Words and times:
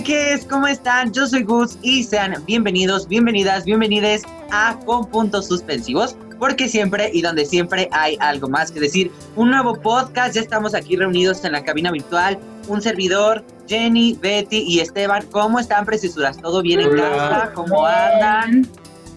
Hola 0.00 0.08
beques, 0.08 0.46
¿cómo 0.46 0.66
están? 0.66 1.12
Yo 1.12 1.26
soy 1.26 1.42
Gus 1.42 1.76
y 1.82 2.04
sean 2.04 2.42
bienvenidos, 2.46 3.06
bienvenidas, 3.06 3.66
bienvenides 3.66 4.22
a 4.50 4.78
Con 4.86 5.04
Puntos 5.04 5.48
Suspensivos, 5.48 6.16
porque 6.38 6.68
siempre 6.68 7.10
y 7.12 7.20
donde 7.20 7.44
siempre 7.44 7.86
hay 7.92 8.16
algo 8.20 8.48
más 8.48 8.72
que 8.72 8.80
decir. 8.80 9.12
Un 9.36 9.50
nuevo 9.50 9.74
podcast, 9.74 10.36
ya 10.36 10.40
estamos 10.40 10.74
aquí 10.74 10.96
reunidos 10.96 11.44
en 11.44 11.52
la 11.52 11.62
cabina 11.62 11.92
virtual. 11.92 12.38
Un 12.66 12.80
servidor, 12.80 13.44
Jenny, 13.68 14.16
Betty 14.18 14.64
y 14.66 14.80
Esteban. 14.80 15.26
¿Cómo 15.32 15.58
están, 15.60 15.84
preciosuras? 15.84 16.38
¿Todo 16.38 16.62
bien 16.62 16.80
en 16.80 16.96
casa? 16.96 17.52
¿Cómo 17.52 17.84
andan? 17.84 18.66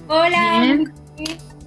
Hola. 0.09 0.83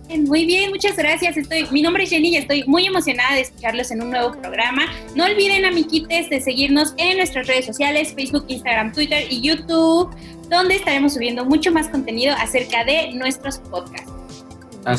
Muy 0.09 0.47
bien, 0.47 0.71
muchas 0.71 0.97
gracias. 0.97 1.37
Estoy, 1.37 1.67
mi 1.71 1.83
nombre 1.83 2.05
es 2.05 2.11
Jenny 2.11 2.29
y 2.29 2.37
estoy 2.37 2.65
muy 2.67 2.87
emocionada 2.87 3.35
de 3.35 3.43
escucharlos 3.43 3.91
en 3.91 4.03
un 4.03 4.11
nuevo 4.11 4.33
programa. 4.33 4.87
No 5.15 5.25
olviden, 5.25 5.65
amiguites, 5.65 6.31
de 6.31 6.41
seguirnos 6.41 6.95
en 6.97 7.19
nuestras 7.19 7.47
redes 7.47 7.67
sociales, 7.67 8.13
Facebook, 8.15 8.45
Instagram, 8.49 8.93
Twitter 8.93 9.25
y 9.29 9.41
YouTube, 9.41 10.15
donde 10.49 10.77
estaremos 10.77 11.15
subiendo 11.15 11.45
mucho 11.45 11.73
más 11.73 11.89
contenido 11.89 12.35
acerca 12.39 12.85
de 12.85 13.13
nuestros 13.15 13.59
podcasts. 13.59 14.13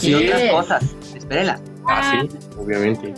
Y 0.04 0.14
otras 0.14 0.52
cosas. 0.52 0.84
Espérenla. 1.16 1.60
Ah, 1.88 2.22
Ah, 2.22 2.24
sí, 2.30 2.38
obviamente. 2.60 3.14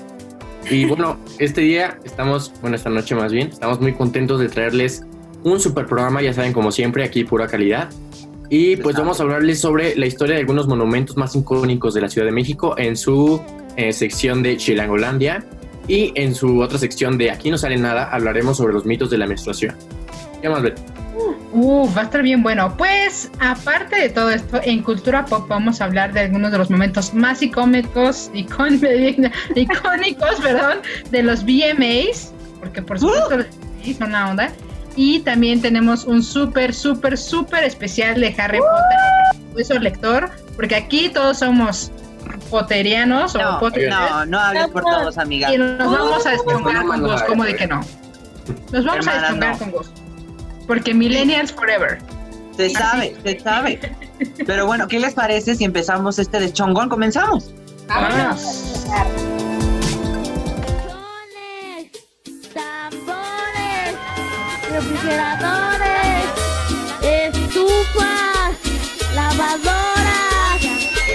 Y 0.69 0.85
bueno, 0.85 1.17
este 1.39 1.61
día 1.61 1.97
estamos, 2.03 2.53
bueno, 2.61 2.75
esta 2.75 2.89
noche 2.89 3.15
más 3.15 3.31
bien, 3.31 3.47
estamos 3.47 3.79
muy 3.81 3.93
contentos 3.93 4.39
de 4.39 4.49
traerles 4.49 5.03
un 5.43 5.59
super 5.59 5.85
programa, 5.85 6.21
ya 6.21 6.33
saben, 6.33 6.53
como 6.53 6.71
siempre, 6.71 7.03
aquí 7.03 7.23
pura 7.23 7.47
calidad. 7.47 7.89
Y 8.49 8.77
pues 8.77 8.95
vamos 8.95 9.19
a 9.19 9.23
hablarles 9.23 9.59
sobre 9.59 9.95
la 9.95 10.05
historia 10.07 10.35
de 10.35 10.41
algunos 10.41 10.67
monumentos 10.67 11.15
más 11.17 11.35
icónicos 11.35 11.93
de 11.93 12.01
la 12.01 12.09
Ciudad 12.09 12.25
de 12.25 12.31
México 12.31 12.75
en 12.77 12.97
su 12.97 13.41
eh, 13.75 13.93
sección 13.93 14.41
de 14.41 14.57
Chilangolandia. 14.57 15.43
Y 15.87 16.11
en 16.15 16.35
su 16.35 16.59
otra 16.61 16.77
sección 16.77 17.17
de 17.17 17.31
Aquí 17.31 17.49
no 17.49 17.57
sale 17.57 17.75
nada, 17.77 18.09
hablaremos 18.11 18.57
sobre 18.57 18.73
los 18.73 18.85
mitos 18.85 19.09
de 19.09 19.17
la 19.17 19.25
menstruación. 19.25 19.75
¿Qué 20.41 20.47
más, 20.49 20.61
Betty? 20.61 20.81
Uh, 21.51 21.89
va 21.97 22.01
a 22.01 22.03
estar 22.05 22.21
bien 22.21 22.43
bueno. 22.43 22.75
Pues, 22.77 23.29
aparte 23.39 23.95
de 23.99 24.09
todo 24.09 24.29
esto, 24.29 24.59
en 24.63 24.83
cultura 24.83 25.25
pop 25.25 25.47
vamos 25.47 25.81
a 25.81 25.85
hablar 25.85 26.13
de 26.13 26.21
algunos 26.21 26.51
de 26.51 26.59
los 26.59 26.69
momentos 26.69 27.13
más 27.13 27.41
icónicos, 27.41 28.29
icón- 28.35 28.79
icónicos, 29.55 30.35
perdón, 30.41 30.77
de 31.09 31.23
los 31.23 31.43
VMAs, 31.43 32.33
porque 32.59 32.81
por 32.83 32.99
supuesto 32.99 33.37
los 33.37 33.45
VMAs 33.83 33.97
son 33.97 34.11
la 34.11 34.29
onda. 34.29 34.51
Y 35.01 35.21
también 35.21 35.61
tenemos 35.61 36.03
un 36.03 36.21
súper, 36.21 36.73
súper, 36.73 37.17
súper 37.17 37.63
especial 37.63 38.19
de 38.19 38.35
Harry 38.37 38.59
Potter, 38.59 39.57
eso 39.57 39.79
lector, 39.79 40.29
porque 40.57 40.75
aquí 40.75 41.07
todos 41.07 41.39
somos 41.39 41.89
poterianos 42.49 43.33
o 43.33 43.39
No, 43.39 43.59
Potter 43.61 43.89
no, 43.89 44.25
no 44.25 44.37
hables 44.37 44.67
por 44.67 44.83
todos, 44.83 45.17
amiga. 45.17 45.53
y 45.53 45.57
nos 45.57 45.77
vamos 45.77 46.25
a 46.25 46.31
descongar 46.31 46.85
con 46.85 47.01
Gus, 47.01 47.23
¿cómo 47.23 47.45
de 47.45 47.55
que 47.55 47.65
no? 47.65 47.79
Nos 48.73 48.83
vamos 48.83 49.07
a 49.07 49.21
descongar 49.21 49.53
no. 49.53 49.59
con 49.59 49.71
Gus. 49.71 49.89
Porque 50.67 50.93
Millennials 50.93 51.53
Forever. 51.53 51.99
Se 52.57 52.69
sabe, 52.69 53.15
se 53.23 53.39
sabe. 53.39 53.79
Pero 54.45 54.65
bueno, 54.65 54.89
¿qué 54.89 54.99
les 54.99 55.13
parece 55.13 55.55
si 55.55 55.63
empezamos 55.63 56.19
este 56.19 56.41
deschongón? 56.41 56.89
Comenzamos. 56.89 57.51
Vámonos. 57.87 58.83
Colchones, 58.85 59.48
refrigeradores, 65.09 66.25
estufas, 67.01 68.57
lavadoras, 69.15 70.61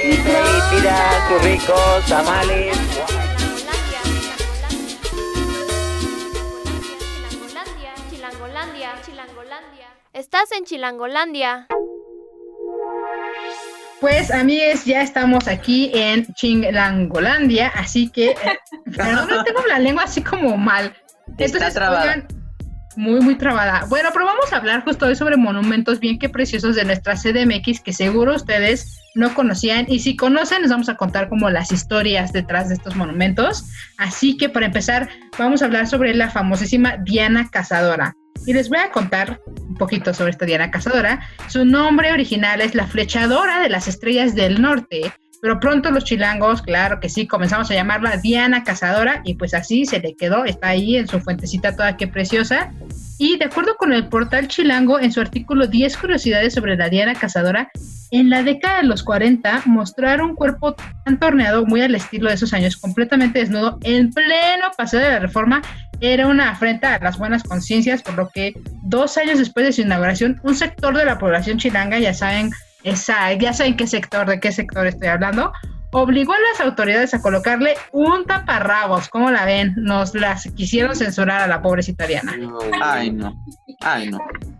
microondas. 0.04 1.28
sus 1.28 1.42
ricos 1.42 2.06
tamales. 2.08 2.76
Chilangolandia, 7.30 7.92
Chilangolandia, 8.10 8.92
Chilangolandia. 9.04 9.86
Estás 10.12 10.52
en 10.52 10.64
Chilangolandia. 10.64 11.66
Pues 14.00 14.30
amigues, 14.30 14.84
ya 14.84 15.00
estamos 15.02 15.48
aquí 15.48 15.90
en 15.94 16.26
Chinglangolandia, 16.34 17.68
así 17.68 18.10
que 18.10 18.30
eh, 18.44 18.58
perdón, 18.94 19.28
no 19.30 19.44
tengo 19.44 19.62
la 19.66 19.78
lengua 19.78 20.04
así 20.04 20.22
como 20.22 20.58
mal. 20.58 20.94
Está 21.38 21.70
trabada. 21.70 22.02
oigan, 22.02 22.43
muy, 22.96 23.20
muy 23.20 23.34
trabada. 23.36 23.84
Bueno, 23.88 24.10
pero 24.12 24.24
vamos 24.24 24.52
a 24.52 24.56
hablar 24.56 24.84
justo 24.84 25.06
hoy 25.06 25.16
sobre 25.16 25.36
monumentos 25.36 26.00
bien 26.00 26.18
que 26.18 26.28
preciosos 26.28 26.76
de 26.76 26.84
nuestra 26.84 27.14
CDMX 27.14 27.80
que 27.80 27.92
seguro 27.92 28.34
ustedes 28.34 29.00
no 29.14 29.34
conocían 29.34 29.86
y 29.88 30.00
si 30.00 30.16
conocen 30.16 30.62
les 30.62 30.70
vamos 30.70 30.88
a 30.88 30.96
contar 30.96 31.28
como 31.28 31.50
las 31.50 31.72
historias 31.72 32.32
detrás 32.32 32.68
de 32.68 32.74
estos 32.74 32.96
monumentos. 32.96 33.64
Así 33.96 34.36
que 34.36 34.48
para 34.48 34.66
empezar 34.66 35.08
vamos 35.38 35.62
a 35.62 35.66
hablar 35.66 35.86
sobre 35.86 36.14
la 36.14 36.30
famosísima 36.30 36.96
Diana 36.98 37.48
Cazadora. 37.50 38.14
Y 38.46 38.52
les 38.52 38.68
voy 38.68 38.78
a 38.78 38.90
contar 38.90 39.40
un 39.46 39.76
poquito 39.76 40.12
sobre 40.12 40.30
esta 40.30 40.44
Diana 40.44 40.70
Cazadora. 40.70 41.20
Su 41.48 41.64
nombre 41.64 42.12
original 42.12 42.60
es 42.60 42.74
la 42.74 42.86
flechadora 42.86 43.60
de 43.60 43.70
las 43.70 43.88
estrellas 43.88 44.34
del 44.34 44.60
norte, 44.60 45.12
pero 45.44 45.60
pronto 45.60 45.90
los 45.90 46.04
chilangos, 46.04 46.62
claro 46.62 47.00
que 47.00 47.10
sí, 47.10 47.26
comenzamos 47.26 47.70
a 47.70 47.74
llamarla 47.74 48.16
Diana 48.16 48.64
Cazadora 48.64 49.20
y 49.24 49.34
pues 49.34 49.52
así 49.52 49.84
se 49.84 50.00
le 50.00 50.16
quedó, 50.16 50.46
está 50.46 50.68
ahí 50.68 50.96
en 50.96 51.06
su 51.06 51.20
fuentecita 51.20 51.76
toda 51.76 51.98
que 51.98 52.08
preciosa. 52.08 52.72
Y 53.18 53.36
de 53.36 53.44
acuerdo 53.44 53.76
con 53.76 53.92
el 53.92 54.08
portal 54.08 54.48
Chilango, 54.48 54.98
en 54.98 55.12
su 55.12 55.20
artículo 55.20 55.66
10 55.66 55.98
curiosidades 55.98 56.54
sobre 56.54 56.78
la 56.78 56.88
Diana 56.88 57.14
Cazadora, 57.14 57.70
en 58.10 58.30
la 58.30 58.42
década 58.42 58.78
de 58.78 58.84
los 58.84 59.02
40 59.02 59.64
mostrar 59.66 60.22
un 60.22 60.34
cuerpo 60.34 60.76
tan 61.04 61.20
torneado, 61.20 61.66
muy 61.66 61.82
al 61.82 61.94
estilo 61.94 62.30
de 62.30 62.36
esos 62.36 62.54
años, 62.54 62.78
completamente 62.78 63.40
desnudo, 63.40 63.78
en 63.82 64.14
pleno 64.14 64.70
paseo 64.78 65.00
de 65.00 65.10
la 65.10 65.18
reforma, 65.18 65.60
era 66.00 66.26
una 66.26 66.52
afrenta 66.52 66.94
a 66.94 67.00
las 67.00 67.18
buenas 67.18 67.42
conciencias, 67.42 68.00
por 68.00 68.14
lo 68.14 68.30
que 68.30 68.54
dos 68.82 69.18
años 69.18 69.38
después 69.38 69.66
de 69.66 69.74
su 69.74 69.82
inauguración, 69.82 70.40
un 70.42 70.54
sector 70.54 70.96
de 70.96 71.04
la 71.04 71.18
población 71.18 71.58
chilanga, 71.58 71.98
ya 71.98 72.14
saben, 72.14 72.50
esa, 72.84 73.32
ya 73.32 73.52
saben 73.52 73.76
qué 73.76 73.86
sector, 73.86 74.28
de 74.28 74.38
qué 74.38 74.52
sector 74.52 74.86
estoy 74.86 75.08
hablando, 75.08 75.52
obligó 75.90 76.32
a 76.32 76.38
las 76.52 76.60
autoridades 76.60 77.14
a 77.14 77.22
colocarle 77.22 77.74
un 77.92 78.26
taparrabos, 78.26 79.08
¿cómo 79.08 79.30
la 79.30 79.44
ven? 79.44 79.74
Nos 79.76 80.14
las 80.14 80.44
quisieron 80.54 80.94
censurar 80.94 81.40
a 81.40 81.46
la 81.46 81.62
pobrecita 81.62 82.06
Diana. 82.06 82.34
Ay, 82.82 83.10
no. 83.10 83.34
Ay, 83.80 84.10
no. 84.10 84.18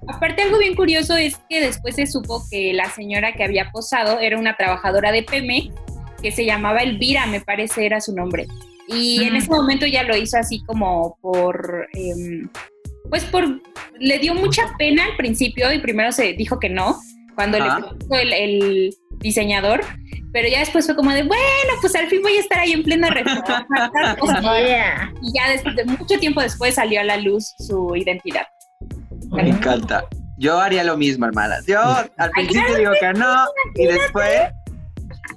Aparte, 0.08 0.42
algo 0.42 0.58
bien 0.58 0.74
curioso 0.74 1.16
es 1.16 1.38
que 1.48 1.60
después 1.60 1.96
se 1.96 2.06
supo 2.06 2.42
que 2.50 2.72
la 2.72 2.88
señora 2.90 3.32
que 3.32 3.44
había 3.44 3.70
posado 3.70 4.20
era 4.20 4.38
una 4.38 4.56
trabajadora 4.56 5.12
de 5.12 5.22
Pemex 5.22 5.74
que 6.22 6.32
se 6.32 6.46
llamaba 6.46 6.80
Elvira, 6.80 7.26
me 7.26 7.40
parece 7.40 7.84
era 7.84 8.00
su 8.00 8.14
nombre. 8.14 8.46
Y 8.88 9.22
en 9.24 9.30
Ujú. 9.30 9.36
ese 9.36 9.50
momento 9.50 9.86
ya 9.86 10.02
lo 10.02 10.16
hizo 10.16 10.38
así 10.38 10.62
como 10.64 11.18
por, 11.20 11.88
em, 11.94 12.48
pues 13.10 13.24
por, 13.24 13.60
le 13.98 14.18
dio 14.18 14.34
mucha 14.34 14.62
pena 14.78 15.04
al 15.04 15.16
principio 15.16 15.72
y 15.72 15.80
primero 15.80 16.12
se 16.12 16.32
dijo 16.34 16.58
que 16.58 16.68
no, 16.68 16.98
cuando 17.34 17.58
Ajá. 17.58 17.80
le 17.80 17.86
puso 17.98 18.14
el, 18.20 18.32
el 18.32 18.94
diseñador, 19.18 19.80
pero 20.32 20.48
ya 20.48 20.58
después 20.60 20.86
fue 20.86 20.96
como 20.96 21.10
de, 21.12 21.22
bueno, 21.22 21.72
pues 21.80 21.94
al 21.94 22.06
fin 22.08 22.20
voy 22.22 22.36
a 22.36 22.40
estar 22.40 22.58
ahí 22.58 22.72
en 22.72 22.82
plena 22.82 23.08
reforma. 23.10 23.66
Yeah. 24.66 25.12
y 25.22 25.32
ya 25.38 25.50
después 25.50 25.76
de 25.76 25.84
mucho 25.84 26.18
tiempo 26.18 26.40
después 26.40 26.74
salió 26.74 27.00
a 27.00 27.04
la 27.04 27.16
luz 27.16 27.54
su 27.58 27.94
identidad. 27.96 28.46
Me 29.30 29.48
encanta. 29.48 30.04
Yo 30.36 30.58
haría 30.60 30.82
lo 30.84 30.96
mismo, 30.96 31.26
hermanas. 31.26 31.64
Yo 31.66 31.80
al 32.16 32.30
principio 32.30 32.74
digo 32.76 32.92
que 33.00 33.12
no 33.12 33.44
y 33.76 33.86
después 33.86 34.50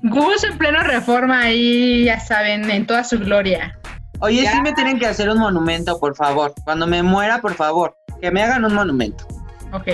Gus 0.04 0.44
en 0.44 0.58
pleno 0.58 0.82
reforma 0.84 1.42
ahí, 1.42 2.06
ya 2.06 2.20
saben, 2.20 2.70
en 2.70 2.86
toda 2.86 3.04
su 3.04 3.20
gloria. 3.20 3.78
Oye, 4.20 4.44
Ya. 4.44 4.52
sí 4.54 4.62
me 4.62 4.74
tienen 4.74 4.98
que 5.00 5.06
hacer 5.06 5.30
un 5.30 5.38
monumento, 5.40 6.00
por 6.00 6.16
favor. 6.16 6.54
Cuando 6.64 6.88
me 6.88 7.04
muera, 7.04 7.40
por 7.42 7.54
favor, 7.54 7.96
que 8.22 8.32
me 8.32 8.42
hagan 8.42 8.66
un 8.66 8.74
monumento. 8.74 9.28
Ok. 9.72 9.88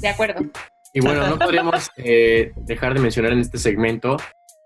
De 0.00 0.08
acuerdo. 0.08 0.40
Y 0.92 1.00
bueno, 1.00 1.26
no 1.28 1.38
podríamos 1.38 1.90
eh, 1.96 2.52
dejar 2.56 2.94
de 2.94 3.00
mencionar 3.00 3.32
en 3.32 3.40
este 3.40 3.58
segmento 3.58 4.16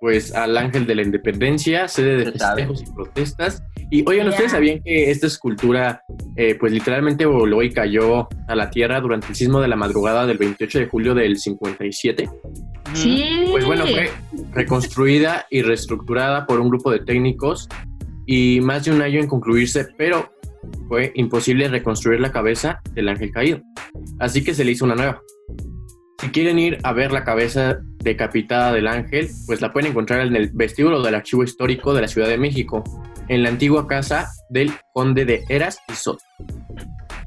pues 0.05 0.35
al 0.35 0.55
Ángel 0.59 0.87
de 0.87 0.97
la 0.97 1.03
Independencia, 1.03 1.89
sede 1.89 2.19
de 2.19 2.33
festejos 2.33 2.83
y 2.83 2.93
protestas. 2.93 3.63
Y 3.91 4.05
oigan. 4.07 4.29
¿ustedes 4.29 4.51
sabían 4.51 4.83
que 4.83 5.11
esta 5.11 5.27
escultura 5.27 6.05
eh, 6.37 6.57
pues 6.61 6.73
literalmente 6.73 7.25
voló 7.25 7.63
y 7.63 7.71
cayó 7.71 8.29
a 8.47 8.55
la 8.55 8.69
tierra 8.69 9.01
durante 9.01 9.29
el 9.29 9.35
sismo 9.35 9.63
de 9.63 9.69
la 9.69 9.77
madrugada 9.77 10.27
del 10.27 10.37
28 10.37 10.81
de 10.81 10.87
julio 10.89 11.15
del 11.15 11.39
57? 11.39 12.29
Sí. 12.93 13.47
Pues 13.51 13.65
bueno, 13.65 13.87
fue 13.87 14.11
reconstruida 14.53 15.47
y 15.49 15.63
reestructurada 15.63 16.45
por 16.45 16.61
un 16.61 16.69
grupo 16.69 16.91
de 16.91 16.99
técnicos 16.99 17.67
y 18.27 18.61
más 18.61 18.85
de 18.85 18.91
un 18.91 19.01
año 19.01 19.21
en 19.21 19.27
concluirse, 19.27 19.87
pero 19.97 20.31
fue 20.87 21.13
imposible 21.15 21.67
reconstruir 21.69 22.21
la 22.21 22.31
cabeza 22.31 22.83
del 22.93 23.09
ángel 23.09 23.31
caído. 23.31 23.63
Así 24.19 24.45
que 24.45 24.53
se 24.53 24.65
le 24.65 24.73
hizo 24.73 24.85
una 24.85 24.97
nueva. 24.97 25.23
Si 26.25 26.31
quieren 26.31 26.59
ir 26.59 26.79
a 26.85 26.95
ver 26.95 27.13
la 27.13 27.23
cabeza 27.23 27.81
decapitada 27.99 28.73
del 28.73 28.87
ángel, 28.89 29.29
pues 29.47 29.61
la 29.61 29.75
pueden 29.75 29.91
encontrar 29.91 30.27
en 30.27 30.35
el 30.35 30.49
vestíbulo 30.55 31.03
del 31.03 31.17
Archivo 31.17 31.45
Histórico 31.45 31.93
de 31.93 32.01
la 32.01 32.09
Ciudad 32.09 32.29
de 32.29 32.39
México, 32.39 32.83
en 33.29 33.43
la 33.43 33.51
antigua 33.51 33.87
casa 33.87 34.31
del 34.49 34.73
conde 34.95 35.27
de 35.27 35.45
Eras 35.51 35.79
y 35.87 35.93
Soto. 35.93 36.25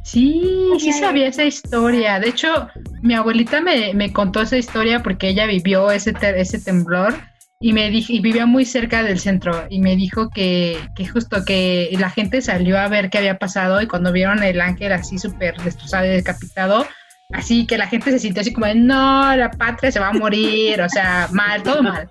Sí, 0.03 0.71
sí 0.79 0.91
sabía 0.93 1.27
esa 1.27 1.43
historia. 1.43 2.19
De 2.19 2.29
hecho, 2.29 2.69
mi 3.03 3.13
abuelita 3.13 3.61
me, 3.61 3.93
me 3.93 4.11
contó 4.11 4.41
esa 4.41 4.57
historia 4.57 5.03
porque 5.03 5.29
ella 5.29 5.45
vivió 5.45 5.91
ese, 5.91 6.13
te- 6.13 6.41
ese 6.41 6.59
temblor 6.59 7.13
y 7.59 7.73
me 7.73 7.91
dijo, 7.91 8.13
y 8.13 8.19
vivía 8.19 8.47
muy 8.47 8.65
cerca 8.65 9.03
del 9.03 9.19
centro 9.19 9.67
y 9.69 9.79
me 9.79 9.95
dijo 9.95 10.31
que, 10.31 10.79
que 10.95 11.05
justo 11.05 11.45
que 11.45 11.95
la 11.99 12.09
gente 12.09 12.41
salió 12.41 12.79
a 12.79 12.87
ver 12.87 13.11
qué 13.11 13.19
había 13.19 13.37
pasado 13.37 13.79
y 13.79 13.85
cuando 13.85 14.11
vieron 14.11 14.41
el 14.41 14.59
ángel 14.59 14.91
así 14.91 15.19
súper 15.19 15.55
destrozado 15.57 16.07
y 16.07 16.09
decapitado, 16.09 16.87
así 17.33 17.65
que 17.65 17.77
la 17.77 17.87
gente 17.87 18.11
se 18.11 18.19
sintió 18.19 18.41
así 18.41 18.53
como, 18.53 18.65
de, 18.65 18.75
no, 18.75 19.35
la 19.35 19.51
patria 19.51 19.91
se 19.91 19.99
va 19.99 20.09
a 20.09 20.13
morir, 20.13 20.81
o 20.81 20.89
sea, 20.89 21.27
mal, 21.31 21.63
todo 21.63 21.83
mal. 21.83 22.09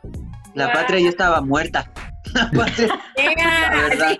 La 0.54 0.72
patria 0.72 1.00
ya 1.00 1.08
estaba 1.10 1.40
muerta. 1.40 1.90
La 2.34 2.50
patria, 2.50 2.88
la 3.70 3.82
verdad. 3.88 4.18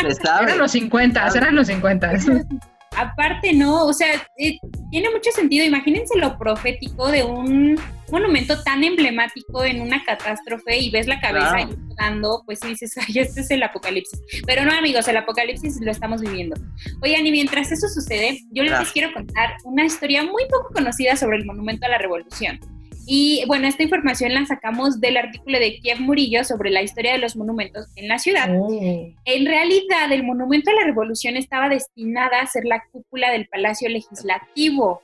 Se 0.00 0.14
sabe. 0.16 0.44
Eran 0.44 0.58
los 0.58 0.70
50, 0.70 1.28
eran 1.34 1.54
los 1.56 1.66
50. 1.66 2.12
Aparte, 2.96 3.52
no, 3.52 3.86
o 3.86 3.92
sea, 3.92 4.08
eh, 4.38 4.58
tiene 4.90 5.10
mucho 5.10 5.30
sentido. 5.30 5.64
Imagínense 5.64 6.18
lo 6.18 6.38
profético 6.38 7.10
de 7.10 7.24
un 7.24 7.78
monumento 8.10 8.62
tan 8.62 8.84
emblemático 8.84 9.64
en 9.64 9.80
una 9.80 10.02
catástrofe 10.04 10.78
y 10.78 10.90
ves 10.90 11.06
la 11.06 11.20
cabeza 11.20 11.50
Claro. 11.50 11.68
ahí 11.70 11.76
rodando, 11.88 12.42
pues 12.46 12.60
y 12.64 12.68
dices, 12.68 12.94
ay, 12.96 13.18
este 13.18 13.40
es 13.40 13.50
el 13.50 13.62
apocalipsis. 13.62 14.20
Pero 14.46 14.64
no, 14.64 14.72
amigos, 14.72 15.08
el 15.08 15.16
apocalipsis 15.16 15.80
lo 15.80 15.90
estamos 15.90 16.20
viviendo. 16.20 16.56
Oigan, 17.02 17.26
y 17.26 17.30
mientras 17.32 17.70
eso 17.72 17.88
sucede, 17.88 18.40
yo 18.52 18.62
les 18.62 18.90
quiero 18.92 19.12
contar 19.12 19.54
una 19.64 19.84
historia 19.84 20.22
muy 20.22 20.44
poco 20.48 20.72
conocida 20.72 21.16
sobre 21.16 21.38
el 21.38 21.44
Monumento 21.44 21.86
a 21.86 21.90
la 21.90 21.98
Revolución. 21.98 22.58
Y 23.06 23.44
bueno, 23.46 23.68
esta 23.68 23.84
información 23.84 24.34
la 24.34 24.44
sacamos 24.46 25.00
del 25.00 25.16
artículo 25.16 25.58
de 25.58 25.78
Kiev 25.78 26.00
Murillo 26.00 26.42
sobre 26.44 26.70
la 26.70 26.82
historia 26.82 27.12
de 27.12 27.18
los 27.18 27.36
monumentos 27.36 27.86
en 27.94 28.08
la 28.08 28.18
ciudad. 28.18 28.48
En 28.48 29.46
realidad, 29.46 30.10
el 30.10 30.24
Monumento 30.24 30.70
a 30.70 30.74
la 30.74 30.84
Revolución 30.84 31.36
estaba 31.36 31.68
destinada 31.68 32.40
a 32.40 32.46
ser 32.46 32.64
la 32.64 32.82
cúpula 32.90 33.30
del 33.30 33.46
Palacio 33.46 33.88
Legislativo. 33.88 35.02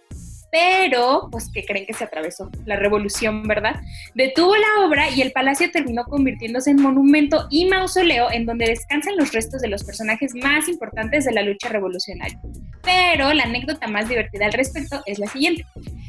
Pero, 0.52 1.28
pues, 1.32 1.50
que 1.50 1.64
creen 1.64 1.87
que 1.87 1.94
se 1.94 2.04
atravesó 2.04 2.50
la 2.66 2.76
revolución, 2.76 3.43
¿verdad? 3.49 3.81
Detuvo 4.14 4.54
la 4.54 4.84
obra 4.87 5.08
y 5.08 5.22
el 5.22 5.32
palacio 5.32 5.70
terminó 5.72 6.04
convirtiéndose 6.04 6.70
en 6.70 6.82
monumento 6.82 7.46
y 7.50 7.64
mausoleo 7.64 8.31
en 8.31 8.44
donde 8.44 8.66
descansan 8.66 9.16
los 9.16 9.32
restos 9.32 9.62
de 9.62 9.69
los 9.69 9.82
personajes 9.82 10.32
más 10.34 10.69
importantes 10.69 11.25
de 11.25 11.32
la 11.32 11.40
lucha 11.40 11.70
revolucionaria. 11.70 12.38
Pero 12.82 13.32
la 13.32 13.44
anécdota 13.44 13.88
más 13.88 14.10
divertida 14.10 14.44
al 14.44 14.52
respecto 14.52 15.00
es 15.06 15.19
la 15.19 15.26
siguiente. 15.26 15.64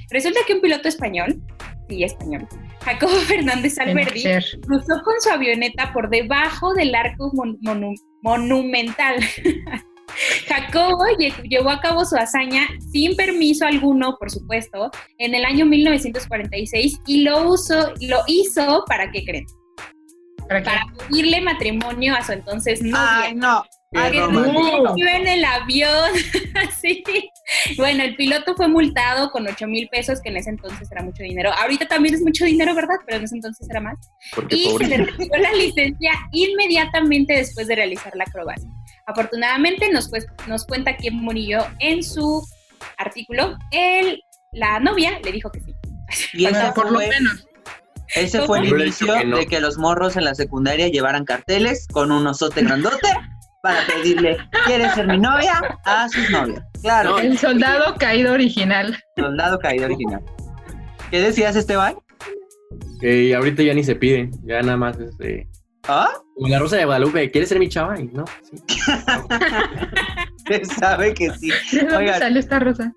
Resulta 0.09 0.41
que 0.45 0.55
un 0.55 0.61
piloto 0.61 0.89
español, 0.89 1.41
sí, 1.87 2.03
español, 2.03 2.45
Jacobo 2.81 3.13
Fernández 3.27 3.79
Alberdi, 3.79 4.23
cruzó 4.67 5.01
con 5.05 5.13
su 5.21 5.29
avioneta 5.29 5.93
por 5.93 6.09
debajo 6.09 6.73
del 6.73 6.93
arco 6.95 7.31
mon- 7.33 7.57
monu- 7.61 7.95
monumental. 8.21 9.15
Jacobo 10.47 11.05
lle- 11.17 11.33
llevó 11.49 11.69
a 11.69 11.79
cabo 11.81 12.05
su 12.05 12.15
hazaña 12.15 12.67
sin 12.91 13.15
permiso 13.15 13.65
alguno, 13.65 14.15
por 14.19 14.29
supuesto, 14.29 14.91
en 15.17 15.35
el 15.35 15.45
año 15.45 15.65
1946 15.65 16.99
y 17.07 17.23
lo, 17.23 17.49
usó, 17.49 17.93
lo 18.01 18.19
hizo, 18.27 18.83
¿para 18.87 19.11
qué 19.11 19.23
creen? 19.23 19.45
¿Para 20.47 20.61
qué? 20.61 20.69
Para 20.69 20.85
pedirle 21.09 21.41
matrimonio 21.41 22.15
a 22.15 22.23
su 22.23 22.33
entonces 22.33 22.81
novia. 22.81 23.21
Ay, 23.23 23.35
no. 23.35 23.63
Iba 23.93 25.11
en 25.15 25.27
el 25.27 25.45
avión. 25.45 26.11
sí. 26.81 27.03
Bueno, 27.77 28.03
el 28.03 28.15
piloto 28.15 28.55
fue 28.55 28.67
multado 28.67 29.29
con 29.31 29.47
8 29.47 29.67
mil 29.67 29.87
pesos, 29.89 30.21
que 30.21 30.29
en 30.29 30.37
ese 30.37 30.49
entonces 30.49 30.91
era 30.91 31.03
mucho 31.03 31.23
dinero. 31.23 31.51
Ahorita 31.53 31.87
también 31.87 32.15
es 32.15 32.21
mucho 32.21 32.45
dinero, 32.45 32.73
¿verdad? 32.73 32.95
Pero 33.05 33.17
en 33.17 33.25
ese 33.25 33.35
entonces 33.35 33.69
era 33.69 33.81
más 33.81 33.97
Porque 34.33 34.55
y 34.55 34.75
se 34.77 34.87
le 34.87 34.97
retiró 34.97 35.37
la 35.37 35.53
licencia 35.53 36.11
inmediatamente 36.31 37.33
después 37.33 37.67
de 37.67 37.75
realizar 37.75 38.15
la 38.15 38.23
acrobacia. 38.23 38.69
Afortunadamente 39.05 39.91
nos, 39.91 40.09
pues, 40.09 40.25
nos 40.47 40.65
cuenta 40.65 40.95
que 40.95 41.11
murió 41.11 41.65
en 41.79 42.03
su 42.03 42.41
artículo, 42.97 43.57
él, 43.71 44.23
la 44.51 44.79
novia 44.79 45.19
le 45.23 45.31
dijo 45.31 45.51
que 45.51 45.59
sí. 45.59 45.73
Y 46.33 46.47
por 46.75 46.91
lo 46.91 46.99
fue, 46.99 47.09
menos. 47.09 47.47
ese 48.15 48.41
fue 48.43 48.59
el 48.59 48.67
inicio 48.67 49.07
dicho 49.07 49.19
que 49.19 49.25
no. 49.25 49.37
de 49.37 49.47
que 49.47 49.59
los 49.59 49.77
morros 49.77 50.15
en 50.15 50.25
la 50.25 50.35
secundaria 50.35 50.87
llevaran 50.87 51.25
carteles 51.25 51.87
con 51.91 52.11
un 52.11 52.25
osote 52.27 52.61
grandote 52.61 53.07
para 53.63 53.79
pedirle, 53.87 54.37
¿quieres 54.65 54.93
ser 54.93 55.07
mi 55.07 55.17
novia? 55.17 55.53
A 55.85 56.09
sus 56.09 56.29
novias. 56.29 56.61
Claro, 56.81 57.11
No. 57.11 57.19
El 57.19 57.37
soldado 57.37 57.95
caído 57.95 58.33
original. 58.33 58.97
soldado 59.15 59.57
caído 59.57 59.85
original. 59.85 60.21
¿Qué 61.09 61.21
decías, 61.21 61.55
Esteban? 61.55 61.95
Que 62.99 63.33
ahorita 63.33 63.63
ya 63.63 63.73
ni 63.73 63.85
se 63.85 63.95
piden, 63.95 64.31
ya 64.43 64.61
nada 64.61 64.75
más 64.75 64.99
es 64.99 65.17
de... 65.17 65.47
¿Ah? 65.87 66.09
Como 66.35 66.49
la 66.49 66.59
Rosa 66.59 66.75
de 66.75 66.83
Guadalupe, 66.85 67.31
¿quieres 67.31 67.47
ser 67.49 67.59
mi 67.59 67.69
chava? 67.69 67.97
Y 67.99 68.03
no, 68.07 68.25
sí. 68.43 68.57
Se 70.47 70.65
sabe 70.65 71.13
que 71.13 71.29
sí. 71.31 71.49
¿De 71.71 71.79
dónde 71.79 71.97
Oigan. 71.97 72.19
salió 72.19 72.39
esta 72.39 72.59
rosa? 72.59 72.91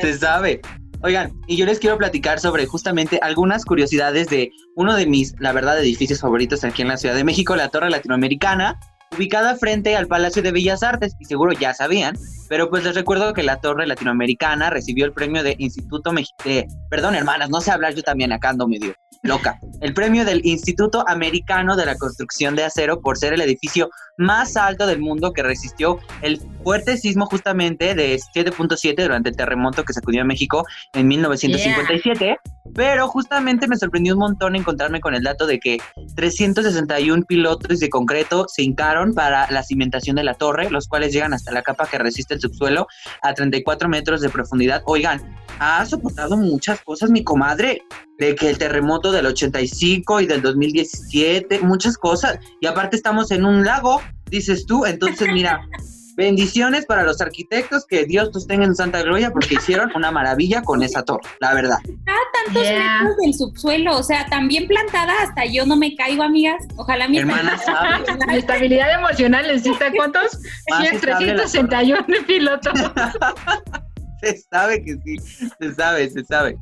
Se 0.00 0.18
sabe. 0.18 0.60
Oigan, 1.02 1.32
y 1.46 1.56
yo 1.56 1.66
les 1.66 1.78
quiero 1.78 1.98
platicar 1.98 2.40
sobre 2.40 2.66
justamente 2.66 3.20
algunas 3.22 3.64
curiosidades 3.64 4.28
de 4.28 4.50
uno 4.74 4.94
de 4.96 5.06
mis, 5.06 5.34
la 5.38 5.52
verdad, 5.52 5.78
edificios 5.78 6.20
favoritos 6.20 6.64
aquí 6.64 6.82
en 6.82 6.88
la 6.88 6.96
Ciudad 6.96 7.14
de 7.14 7.22
México, 7.24 7.54
la 7.54 7.68
Torre 7.68 7.90
Latinoamericana, 7.90 8.80
ubicada 9.16 9.56
frente 9.56 9.96
al 9.96 10.06
Palacio 10.06 10.42
de 10.42 10.52
Bellas 10.52 10.82
Artes, 10.82 11.16
y 11.18 11.24
seguro 11.24 11.52
ya 11.52 11.74
sabían, 11.74 12.16
pero 12.48 12.70
pues 12.70 12.84
les 12.84 12.94
recuerdo 12.94 13.32
que 13.32 13.42
la 13.42 13.60
Torre 13.60 13.86
Latinoamericana 13.86 14.70
recibió 14.70 15.04
el 15.04 15.12
premio 15.12 15.42
de 15.42 15.56
Instituto 15.58 16.12
Mexicano, 16.12 16.66
perdón 16.90 17.14
hermanas, 17.14 17.50
no 17.50 17.60
sé 17.60 17.70
hablar 17.70 17.94
yo 17.94 18.02
también 18.02 18.32
acá 18.32 18.50
ando 18.50 18.68
medio 18.68 18.94
loca, 19.22 19.58
el 19.80 19.94
premio 19.94 20.24
del 20.24 20.44
Instituto 20.44 21.02
Americano 21.08 21.76
de 21.76 21.86
la 21.86 21.96
Construcción 21.96 22.54
de 22.56 22.64
Acero 22.64 23.00
por 23.00 23.16
ser 23.16 23.32
el 23.32 23.40
edificio 23.40 23.88
más 24.18 24.56
alto 24.56 24.86
del 24.86 25.00
mundo 25.00 25.32
que 25.32 25.42
resistió 25.42 25.98
el 26.20 26.40
fuerte 26.62 26.96
sismo 26.96 27.26
justamente 27.26 27.94
de 27.94 28.16
7.7 28.16 29.02
durante 29.02 29.30
el 29.30 29.36
terremoto 29.36 29.84
que 29.84 29.94
sacudió 29.94 30.22
a 30.22 30.24
México 30.24 30.66
en 30.92 31.08
1957. 31.08 32.36
Pero 32.74 33.08
justamente 33.08 33.68
me 33.68 33.76
sorprendió 33.76 34.14
un 34.14 34.20
montón 34.20 34.56
encontrarme 34.56 35.00
con 35.00 35.14
el 35.14 35.22
dato 35.22 35.46
de 35.46 35.60
que 35.60 35.78
361 36.16 37.24
pilotos 37.24 37.80
de 37.80 37.88
concreto 37.88 38.46
se 38.48 38.62
hincaron 38.62 39.14
para 39.14 39.50
la 39.50 39.62
cimentación 39.62 40.16
de 40.16 40.24
la 40.24 40.34
torre, 40.34 40.70
los 40.70 40.88
cuales 40.88 41.12
llegan 41.12 41.32
hasta 41.34 41.52
la 41.52 41.62
capa 41.62 41.86
que 41.86 41.98
resiste 41.98 42.34
el 42.34 42.40
subsuelo 42.40 42.86
a 43.22 43.34
34 43.34 43.88
metros 43.88 44.20
de 44.20 44.28
profundidad. 44.28 44.82
Oigan, 44.86 45.20
ha 45.58 45.84
soportado 45.86 46.36
muchas 46.36 46.80
cosas 46.82 47.10
mi 47.10 47.22
comadre, 47.22 47.82
de 48.18 48.34
que 48.34 48.50
el 48.50 48.58
terremoto 48.58 49.12
del 49.12 49.26
85 49.26 50.20
y 50.20 50.26
del 50.26 50.42
2017, 50.42 51.60
muchas 51.60 51.96
cosas. 51.96 52.38
Y 52.60 52.66
aparte 52.66 52.96
estamos 52.96 53.30
en 53.30 53.44
un 53.44 53.64
lago, 53.64 54.00
dices 54.30 54.66
tú, 54.66 54.84
entonces 54.86 55.28
mira, 55.32 55.66
bendiciones 56.16 56.86
para 56.86 57.02
los 57.02 57.20
arquitectos, 57.20 57.86
que 57.86 58.04
Dios 58.04 58.30
los 58.32 58.46
tenga 58.46 58.64
en 58.64 58.74
santa 58.74 59.02
gloria 59.02 59.30
porque 59.30 59.54
hicieron 59.54 59.90
una 59.94 60.10
maravilla 60.10 60.62
con 60.62 60.82
esa 60.82 61.02
torre, 61.02 61.28
la 61.40 61.54
verdad. 61.54 61.78
Tantos 61.84 62.62
Yeah. 62.62 63.00
metros 63.00 63.16
del 63.22 63.34
subsuelo, 63.34 63.96
o 63.96 64.02
sea, 64.02 64.26
también 64.26 64.66
plantada 64.66 65.12
hasta 65.22 65.44
yo 65.46 65.64
no 65.66 65.76
me 65.76 65.94
caigo, 65.96 66.22
amigas. 66.22 66.62
Ojalá 66.76 67.08
mi 67.08 67.18
Hermana 67.18 67.56
sabe. 67.58 68.04
Mi 68.28 68.36
estabilidad 68.36 68.92
emocional 68.94 69.46
necesita 69.46 69.90
cuántos? 69.92 70.38
Más 70.70 70.82
100, 70.82 70.94
estable 70.94 71.26
la 71.26 71.44
361 71.44 72.26
pilotos. 72.26 72.72
Se 74.22 74.38
sabe 74.50 74.82
que 74.82 74.96
sí, 75.04 75.18
se 75.58 75.74
sabe, 75.74 76.08
se 76.08 76.24
sabe. 76.24 76.56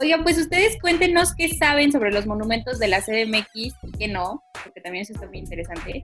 Oigan, 0.00 0.24
pues 0.24 0.38
ustedes 0.38 0.76
cuéntenos 0.80 1.34
qué 1.36 1.48
saben 1.54 1.92
sobre 1.92 2.10
los 2.12 2.26
monumentos 2.26 2.80
de 2.80 2.88
la 2.88 3.00
CDMX 3.00 3.54
y 3.54 3.92
qué 3.96 4.08
no, 4.08 4.42
porque 4.64 4.80
también 4.80 5.02
eso 5.02 5.12
está 5.12 5.26
muy 5.28 5.38
interesante. 5.38 6.02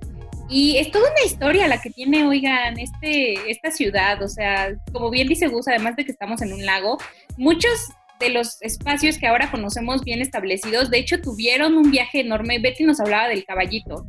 Y 0.49 0.77
es 0.79 0.91
toda 0.93 1.11
una 1.11 1.25
historia 1.27 1.67
la 1.67 1.81
que 1.81 1.91
tiene, 1.91 2.25
oigan, 2.27 2.79
este, 2.79 3.51
esta 3.51 3.73
ciudad. 3.73 4.23
O 4.23 4.29
sea, 4.29 4.73
como 4.93 5.11
bien 5.11 5.27
dice 5.27 5.49
Gus, 5.49 5.67
además 5.67 5.97
de 5.97 6.05
que 6.05 6.13
estamos 6.13 6.41
en 6.41 6.53
un 6.53 6.65
lago, 6.65 6.99
muchos 7.37 7.89
de 8.21 8.29
los 8.29 8.63
espacios 8.63 9.19
que 9.19 9.27
ahora 9.27 9.51
conocemos 9.51 10.05
bien 10.05 10.21
establecidos, 10.21 10.91
de 10.91 10.99
hecho, 10.99 11.21
tuvieron 11.21 11.77
un 11.77 11.91
viaje 11.91 12.21
enorme. 12.21 12.59
Betty 12.61 12.85
nos 12.85 13.01
hablaba 13.01 13.29
del 13.29 13.45
caballito, 13.45 14.07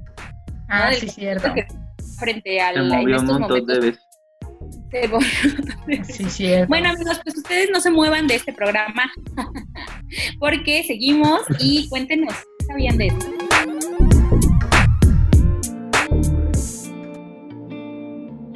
Ah, 0.67 0.91
del 0.91 0.99
sí, 0.99 1.09
cierto. 1.09 1.53
que 1.55 1.65
frente 2.19 2.61
al 2.61 2.75
Se 2.75 2.79
en 2.81 2.87
movió 2.87 3.17
un 3.17 3.23
estos 3.25 3.39
montón 3.39 3.65
de 3.65 3.79
veces. 3.79 4.07
Sí. 6.29 6.47
Bueno, 6.67 6.89
amigos, 6.89 7.21
pues 7.23 7.37
ustedes 7.37 7.69
no 7.71 7.79
se 7.79 7.91
muevan 7.91 8.27
de 8.27 8.35
este 8.35 8.51
programa 8.51 9.11
porque 10.39 10.83
seguimos 10.83 11.41
y 11.59 11.87
cuéntenos, 11.87 12.33
¿qué 12.59 12.65
sabían 12.65 12.97
de 12.97 13.07
esto? 13.07 13.25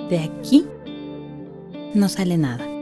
De 0.09 0.19
aquí 0.19 0.67
no 1.93 2.09
sale 2.09 2.37
nada. 2.37 2.75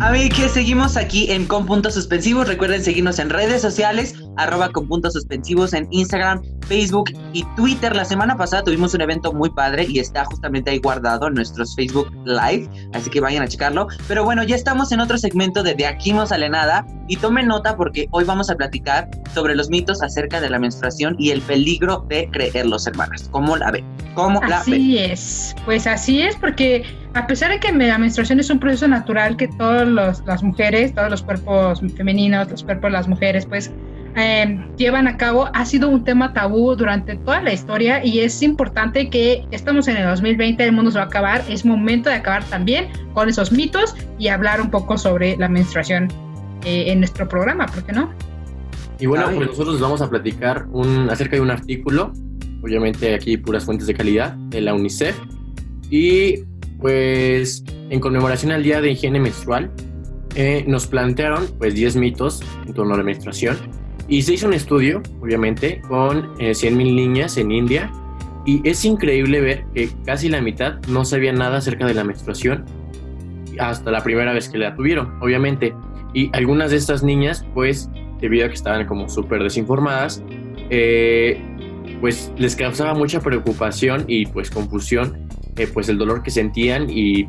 A 0.00 0.10
ver, 0.10 0.30
que 0.32 0.48
seguimos 0.48 0.96
aquí 0.96 1.30
en 1.30 1.46
Con 1.46 1.64
Puntos 1.64 1.94
Suspensivos. 1.94 2.48
Recuerden 2.48 2.82
seguirnos 2.82 3.20
en 3.20 3.30
redes 3.30 3.62
sociales, 3.62 4.16
arroba 4.36 4.70
con 4.70 4.88
puntos 4.88 5.12
suspensivos 5.12 5.72
en 5.72 5.86
Instagram, 5.92 6.42
Facebook 6.62 7.10
y 7.32 7.44
Twitter. 7.56 7.94
La 7.94 8.04
semana 8.04 8.36
pasada 8.36 8.62
tuvimos 8.64 8.94
un 8.94 9.00
evento 9.00 9.32
muy 9.32 9.50
padre 9.50 9.86
y 9.88 9.98
está 9.98 10.24
justamente 10.24 10.70
ahí 10.70 10.78
guardado 10.78 11.28
en 11.28 11.34
nuestros 11.34 11.74
Facebook 11.74 12.10
Live, 12.24 12.68
así 12.92 13.10
que 13.10 13.20
vayan 13.20 13.42
a 13.42 13.48
checarlo. 13.48 13.88
Pero 14.08 14.24
bueno, 14.24 14.42
ya 14.42 14.56
estamos 14.56 14.92
en 14.92 15.00
otro 15.00 15.18
segmento 15.18 15.62
de 15.62 15.74
De 15.74 15.86
aquí 15.86 16.12
no 16.12 16.26
sale 16.26 16.48
nada 16.48 16.86
y 17.08 17.16
tomen 17.16 17.46
nota 17.46 17.76
porque 17.76 18.08
hoy 18.10 18.24
vamos 18.24 18.50
a 18.50 18.54
platicar 18.54 19.08
sobre 19.34 19.54
los 19.54 19.70
mitos 19.70 20.02
acerca 20.02 20.40
de 20.40 20.50
la 20.50 20.58
menstruación 20.58 21.16
y 21.18 21.30
el 21.30 21.40
peligro 21.42 22.04
de 22.08 22.28
creerlos, 22.30 22.86
hermanas. 22.86 23.28
¿Cómo 23.30 23.56
la 23.56 23.70
ven? 23.70 23.84
¿Cómo 24.14 24.40
la 24.40 24.62
ven? 24.64 24.74
Así 24.74 24.98
es, 24.98 25.56
pues 25.64 25.86
así 25.86 26.22
es, 26.22 26.36
porque 26.36 26.84
a 27.14 27.26
pesar 27.26 27.50
de 27.50 27.60
que 27.60 27.72
la 27.72 27.98
menstruación 27.98 28.40
es 28.40 28.50
un 28.50 28.58
proceso 28.58 28.88
natural 28.88 29.36
que 29.36 29.48
todas 29.48 29.88
las 30.26 30.42
mujeres, 30.42 30.94
todos 30.94 31.10
los 31.10 31.22
cuerpos 31.22 31.80
femeninos, 31.96 32.50
los 32.50 32.64
cuerpos 32.64 32.88
de 32.88 32.92
las 32.92 33.08
mujeres, 33.08 33.46
pues 33.46 33.70
eh, 34.16 34.66
llevan 34.76 35.08
a 35.08 35.16
cabo, 35.16 35.48
ha 35.54 35.64
sido 35.64 35.88
un 35.88 36.04
tema 36.04 36.32
tabú 36.32 36.74
durante 36.76 37.16
toda 37.16 37.40
la 37.40 37.52
historia 37.52 38.04
y 38.04 38.20
es 38.20 38.42
importante 38.42 39.08
que 39.08 39.44
estamos 39.50 39.88
en 39.88 39.96
el 39.96 40.06
2020, 40.06 40.62
el 40.64 40.72
mundo 40.72 40.90
se 40.90 40.98
va 40.98 41.04
a 41.04 41.06
acabar, 41.06 41.42
es 41.48 41.64
momento 41.64 42.10
de 42.10 42.16
acabar 42.16 42.44
también 42.44 42.88
con 43.14 43.28
esos 43.28 43.52
mitos 43.52 43.94
y 44.18 44.28
hablar 44.28 44.60
un 44.60 44.70
poco 44.70 44.98
sobre 44.98 45.36
la 45.36 45.48
menstruación 45.48 46.08
eh, 46.64 46.92
en 46.92 47.00
nuestro 47.00 47.28
programa, 47.28 47.66
¿por 47.66 47.84
qué 47.84 47.92
no? 47.92 48.12
Y 48.98 49.06
bueno, 49.06 49.26
Ay. 49.28 49.36
pues 49.36 49.48
nosotros 49.48 49.80
vamos 49.80 50.00
a 50.00 50.08
platicar 50.08 50.66
un, 50.70 51.08
acerca 51.10 51.36
de 51.36 51.42
un 51.42 51.50
artículo, 51.50 52.12
obviamente 52.62 53.14
aquí 53.14 53.36
puras 53.36 53.64
fuentes 53.64 53.86
de 53.86 53.94
calidad, 53.94 54.34
de 54.34 54.60
la 54.60 54.74
UNICEF. 54.74 55.18
Y 55.90 56.44
pues 56.80 57.64
en 57.90 58.00
conmemoración 58.00 58.52
al 58.52 58.62
Día 58.62 58.80
de 58.80 58.90
Higiene 58.92 59.20
Menstrual, 59.20 59.70
eh, 60.34 60.64
nos 60.66 60.86
plantearon 60.86 61.46
pues 61.58 61.74
10 61.74 61.96
mitos 61.96 62.42
en 62.66 62.74
torno 62.74 62.94
a 62.94 62.98
la 62.98 63.02
menstruación. 63.02 63.56
Y 64.12 64.20
se 64.20 64.34
hizo 64.34 64.46
un 64.46 64.52
estudio, 64.52 65.02
obviamente, 65.22 65.80
con 65.88 66.32
eh, 66.38 66.50
100.000 66.50 66.94
niñas 66.94 67.38
en 67.38 67.50
India. 67.50 67.90
Y 68.44 68.60
es 68.68 68.84
increíble 68.84 69.40
ver 69.40 69.64
que 69.74 69.88
casi 70.04 70.28
la 70.28 70.42
mitad 70.42 70.80
no 70.86 71.06
sabía 71.06 71.32
nada 71.32 71.56
acerca 71.58 71.86
de 71.86 71.94
la 71.94 72.04
menstruación 72.04 72.66
hasta 73.58 73.90
la 73.90 74.02
primera 74.02 74.34
vez 74.34 74.50
que 74.50 74.58
la 74.58 74.74
tuvieron, 74.74 75.14
obviamente. 75.22 75.72
Y 76.12 76.28
algunas 76.36 76.72
de 76.72 76.76
estas 76.76 77.02
niñas, 77.02 77.46
pues, 77.54 77.88
debido 78.20 78.44
a 78.44 78.48
que 78.48 78.54
estaban 78.54 78.86
como 78.86 79.08
súper 79.08 79.42
desinformadas, 79.42 80.22
eh, 80.68 81.40
pues 82.02 82.30
les 82.36 82.54
causaba 82.54 82.92
mucha 82.92 83.20
preocupación 83.20 84.04
y 84.08 84.26
pues 84.26 84.50
confusión, 84.50 85.26
eh, 85.56 85.66
pues 85.72 85.88
el 85.88 85.96
dolor 85.96 86.22
que 86.22 86.30
sentían 86.30 86.90
y 86.90 87.28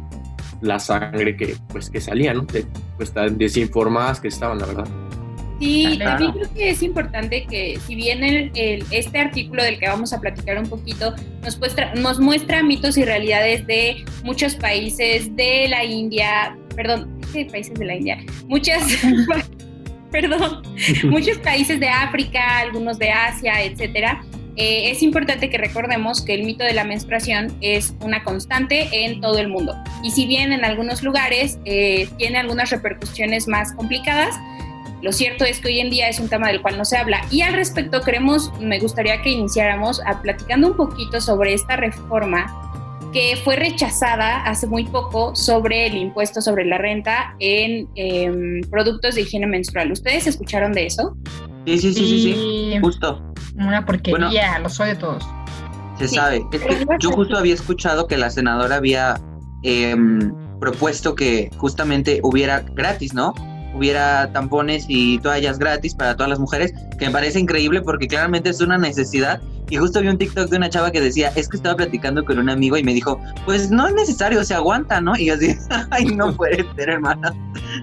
la 0.61 0.79
sangre 0.79 1.37
que 1.37 1.55
pues 1.69 1.89
que 1.89 2.01
salía, 2.01 2.33
¿no? 2.33 2.41
De- 2.41 2.65
pues 2.97 3.13
tan 3.13 3.37
desinformadas 3.37 4.19
que 4.19 4.27
estaban, 4.27 4.59
la 4.59 4.65
verdad. 4.65 4.87
Sí, 5.63 5.95
Claro. 5.97 6.11
también 6.11 6.31
creo 6.33 6.53
que 6.53 6.69
es 6.71 6.83
importante 6.83 7.45
que 7.49 7.79
si 7.87 7.95
bien 7.95 8.23
el- 8.23 8.51
el- 8.55 8.83
este 8.91 9.17
artículo 9.19 9.63
del 9.63 9.79
que 9.79 9.87
vamos 9.87 10.11
a 10.13 10.19
platicar 10.19 10.57
un 10.57 10.67
poquito 10.67 11.15
nos 11.41 11.57
muestra, 11.57 11.93
nos 11.95 12.19
muestra 12.19 12.61
mitos 12.63 12.97
y 12.97 13.05
realidades 13.05 13.65
de 13.65 14.03
muchos 14.23 14.55
países 14.55 15.35
de 15.35 15.67
la 15.69 15.83
India, 15.85 16.57
perdón, 16.75 17.19
¿qué 17.31 17.45
países 17.45 17.75
de 17.75 17.85
la 17.85 17.95
India? 17.95 18.17
Muchas, 18.47 18.83
perdón, 20.11 20.61
muchos 21.05 21.37
países 21.39 21.79
de 21.79 21.87
África, 21.87 22.59
algunos 22.59 22.99
de 22.99 23.09
Asia, 23.11 23.61
etcétera. 23.63 24.23
eh, 24.55 24.91
es 24.91 25.01
importante 25.01 25.49
que 25.49 25.57
recordemos 25.57 26.21
que 26.21 26.35
el 26.35 26.43
mito 26.43 26.63
de 26.63 26.73
la 26.73 26.83
menstruación 26.83 27.57
es 27.61 27.95
una 28.01 28.23
constante 28.23 28.87
en 29.05 29.19
todo 29.19 29.39
el 29.39 29.47
mundo. 29.47 29.73
Y 30.03 30.11
si 30.11 30.27
bien 30.27 30.51
en 30.51 30.63
algunos 30.63 31.01
lugares 31.01 31.57
eh, 31.65 32.07
tiene 32.19 32.37
algunas 32.37 32.69
repercusiones 32.69 33.47
más 33.47 33.73
complicadas, 33.73 34.35
lo 35.03 35.11
cierto 35.11 35.43
es 35.43 35.59
que 35.59 35.67
hoy 35.67 35.79
en 35.81 35.89
día 35.89 36.07
es 36.07 36.19
un 36.19 36.29
tema 36.29 36.47
del 36.47 36.61
cual 36.61 36.77
no 36.77 36.85
se 36.85 36.97
habla. 36.97 37.21
Y 37.29 37.41
al 37.41 37.53
respecto, 37.53 38.01
queremos, 38.01 38.51
me 38.61 38.79
gustaría 38.79 39.21
que 39.21 39.31
iniciáramos 39.31 40.01
a 40.05 40.21
platicando 40.21 40.67
un 40.67 40.77
poquito 40.77 41.19
sobre 41.19 41.53
esta 41.53 41.75
reforma 41.75 42.45
que 43.11 43.37
fue 43.43 43.57
rechazada 43.57 44.43
hace 44.43 44.65
muy 44.65 44.85
poco 44.85 45.35
sobre 45.35 45.85
el 45.87 45.97
impuesto 45.97 46.41
sobre 46.41 46.65
la 46.65 46.77
renta 46.79 47.35
en 47.39 47.87
em, 47.95 48.61
productos 48.71 49.15
de 49.15 49.21
higiene 49.21 49.45
menstrual. 49.45 49.91
¿Ustedes 49.91 50.25
escucharon 50.25 50.71
de 50.71 50.87
eso? 50.87 51.15
Sí, 51.67 51.77
sí, 51.77 51.93
sí, 51.93 52.05
sí, 52.07 52.21
sí. 52.33 52.77
Justo, 52.81 53.21
Una 53.55 53.85
porquería, 53.85 54.57
los 54.59 54.79
odio 54.79 54.97
todos. 54.97 55.23
se 55.99 56.07
Sí. 56.07 56.15
sabe. 56.15 56.43
Es 56.51 56.61
que 56.61 56.87
yo 56.99 57.11
justo 57.11 57.37
había 57.37 57.53
escuchado 57.53 58.07
que 58.07 58.17
la 58.17 58.29
senadora 58.31 58.77
había 58.77 59.19
em, 59.63 60.33
propuesto 60.59 61.13
que 61.13 61.49
justamente 61.57 62.19
hubiera 62.23 62.61
gratis, 62.61 63.13
¿no? 63.13 63.33
Hubiera 63.75 64.31
tampones 64.31 64.85
y 64.87 65.19
toallas 65.19 65.59
gratis 65.59 65.95
para 65.95 66.15
todas 66.15 66.29
las 66.29 66.39
mujeres, 66.39 66.73
que 66.97 67.05
me 67.07 67.11
parece 67.11 67.39
increíble 67.39 67.81
porque 67.81 68.07
claramente 68.07 68.49
es 68.49 68.61
una 68.61 68.77
necesidad. 68.77 69.41
Y 69.69 69.77
justo 69.77 70.01
vi 70.01 70.07
un 70.07 70.17
TikTok 70.17 70.49
de 70.49 70.57
una 70.57 70.69
chava 70.69 70.91
que 70.91 71.01
decía, 71.01 71.31
es 71.35 71.47
que 71.47 71.57
estaba 71.57 71.75
platicando 71.75 72.23
con 72.23 72.37
un 72.37 72.49
amigo 72.49 72.77
y 72.77 72.83
me 72.83 72.93
dijo, 72.93 73.19
pues 73.45 73.71
no 73.71 73.87
es 73.87 73.93
necesario, 73.95 74.43
se 74.43 74.53
aguanta, 74.53 75.01
¿no? 75.01 75.15
Y 75.17 75.25
yo 75.25 75.33
así, 75.33 75.55
ay, 75.89 76.05
no 76.05 76.31
puede 76.37 76.65
ser, 76.75 76.89
hermana, 76.89 77.33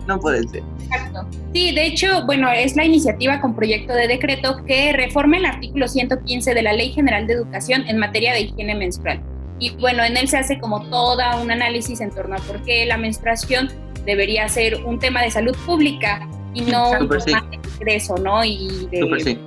no 0.06 0.20
puede 0.20 0.46
ser. 0.48 0.62
Exacto. 0.84 1.26
Sí, 1.52 1.74
de 1.74 1.86
hecho, 1.86 2.24
bueno, 2.26 2.48
es 2.50 2.76
la 2.76 2.84
iniciativa 2.84 3.40
con 3.40 3.56
proyecto 3.56 3.92
de 3.92 4.06
decreto 4.06 4.62
que 4.66 4.92
reforma 4.92 5.38
el 5.38 5.46
artículo 5.46 5.88
115 5.88 6.54
de 6.54 6.62
la 6.62 6.72
Ley 6.72 6.92
General 6.92 7.26
de 7.26 7.32
Educación 7.32 7.82
en 7.88 7.98
materia 7.98 8.34
de 8.34 8.42
higiene 8.42 8.74
menstrual. 8.74 9.20
Y 9.60 9.70
bueno, 9.76 10.02
en 10.02 10.16
él 10.16 10.26
se 10.26 10.38
hace 10.38 10.58
como 10.58 10.82
toda 10.88 11.36
un 11.40 11.50
análisis 11.50 12.00
en 12.00 12.10
torno 12.10 12.36
a 12.36 12.38
por 12.38 12.62
qué 12.62 12.86
la 12.86 12.96
menstruación 12.96 13.70
debería 14.06 14.48
ser 14.48 14.82
un 14.84 14.98
tema 14.98 15.22
de 15.22 15.30
salud 15.30 15.54
pública 15.66 16.26
y 16.54 16.62
no 16.62 16.90
un 16.92 16.98
Súper 17.00 17.20
sí. 17.20 17.26
tema 17.26 17.46
de 17.50 17.56
ingreso, 17.78 18.16
¿no? 18.16 18.44
Y 18.44 18.88
de 18.90 19.00
Súper 19.00 19.20
sí. 19.20 19.38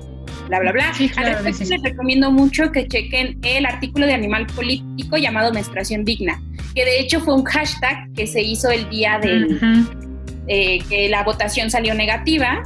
bla, 0.47 0.59
bla, 0.59 0.71
bla. 0.71 0.93
Sí, 0.93 1.09
claro, 1.09 1.29
Al 1.29 1.33
respecto, 1.43 1.65
sí, 1.65 1.71
les 1.71 1.81
recomiendo 1.83 2.31
mucho 2.31 2.71
que 2.71 2.87
chequen 2.87 3.39
el 3.43 3.65
artículo 3.65 4.05
de 4.05 4.13
Animal 4.13 4.45
Político 4.47 5.17
llamado 5.17 5.51
Menstruación 5.51 6.05
Digna, 6.05 6.41
que 6.75 6.85
de 6.85 6.99
hecho 6.99 7.19
fue 7.19 7.33
un 7.33 7.43
hashtag 7.43 8.13
que 8.13 8.27
se 8.27 8.41
hizo 8.41 8.69
el 8.69 8.87
día 8.89 9.17
del, 9.19 9.55
Ujú. 9.55 9.89
eh, 10.47 10.79
que 10.87 11.09
la 11.09 11.23
votación 11.23 11.69
salió 11.71 11.93
negativa. 11.95 12.63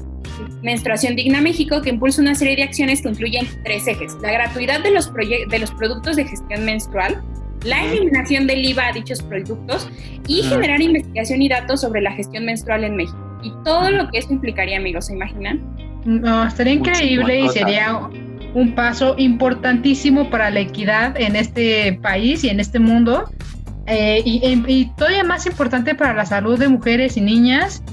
Menstruación 0.61 1.15
Digna 1.15 1.41
México, 1.41 1.81
que 1.81 1.89
impulsa 1.89 2.21
una 2.21 2.35
serie 2.35 2.57
de 2.57 2.63
acciones 2.63 3.01
que 3.01 3.09
incluyen 3.09 3.47
tres 3.63 3.87
ejes. 3.87 4.13
La 4.21 4.31
gratuidad 4.31 4.81
de 4.81 4.91
los, 4.91 5.11
de 5.13 5.59
los 5.59 5.71
productos 5.71 6.15
de 6.15 6.25
gestión 6.25 6.63
menstrual, 6.65 7.23
la 7.67 7.83
eliminación 7.83 8.47
del 8.47 8.65
IVA 8.65 8.88
a 8.88 8.93
dichos 8.93 9.21
productos 9.21 9.89
y 10.27 10.41
generar 10.43 10.81
investigación 10.81 11.41
y 11.41 11.50
datos 11.50 11.81
sobre 11.81 12.01
la 12.01 12.12
gestión 12.13 12.45
menstrual 12.45 12.83
en 12.83 12.95
México. 12.95 13.17
Y 13.43 13.51
todo 13.63 13.91
lo 13.91 14.09
que 14.09 14.19
eso 14.19 14.31
implicaría, 14.31 14.77
amigos, 14.77 15.07
¿se 15.07 15.13
imaginan? 15.13 15.62
No, 16.05 16.45
estaría 16.45 16.74
increíble 16.74 17.41
y 17.41 17.50
sería 17.50 18.00
un 18.53 18.74
paso 18.74 19.15
importantísimo 19.17 20.29
para 20.29 20.50
la 20.50 20.62
equidad 20.62 21.19
en 21.19 21.36
este 21.36 22.00
país 22.01 22.43
y 22.43 22.50
en 22.50 22.59
este 22.59 22.79
mundo. 22.79 23.29
Eh, 23.86 24.21
y, 24.25 24.41
y 24.67 24.91
todavía 24.97 25.24
más 25.24 25.45
importante 25.45 25.95
para 25.95 26.13
la 26.13 26.25
salud 26.25 26.59
de 26.59 26.67
mujeres 26.67 27.15
y 27.15 27.21
niñas 27.21 27.83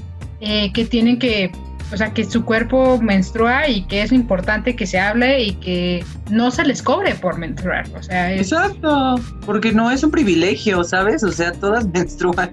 eh, 0.41 0.71
que 0.73 0.85
tienen 0.85 1.17
que, 1.17 1.51
o 1.91 1.97
sea, 1.97 2.13
que 2.13 2.23
su 2.25 2.43
cuerpo 2.45 2.99
menstrua 3.01 3.67
y 3.67 3.83
que 3.83 4.01
es 4.01 4.11
importante 4.11 4.75
que 4.75 4.87
se 4.87 4.99
hable 4.99 5.43
y 5.43 5.53
que 5.55 6.03
no 6.29 6.51
se 6.51 6.63
les 6.65 6.81
cobre 6.81 7.15
por 7.15 7.37
menstruar. 7.37 7.85
O 7.97 8.01
sea, 8.03 8.31
es, 8.33 8.51
Exacto, 8.51 9.15
porque 9.45 9.71
no 9.71 9.91
es 9.91 10.03
un 10.03 10.11
privilegio, 10.11 10.83
¿sabes? 10.83 11.23
O 11.23 11.31
sea, 11.31 11.51
todas 11.53 11.87
menstruan, 11.93 12.51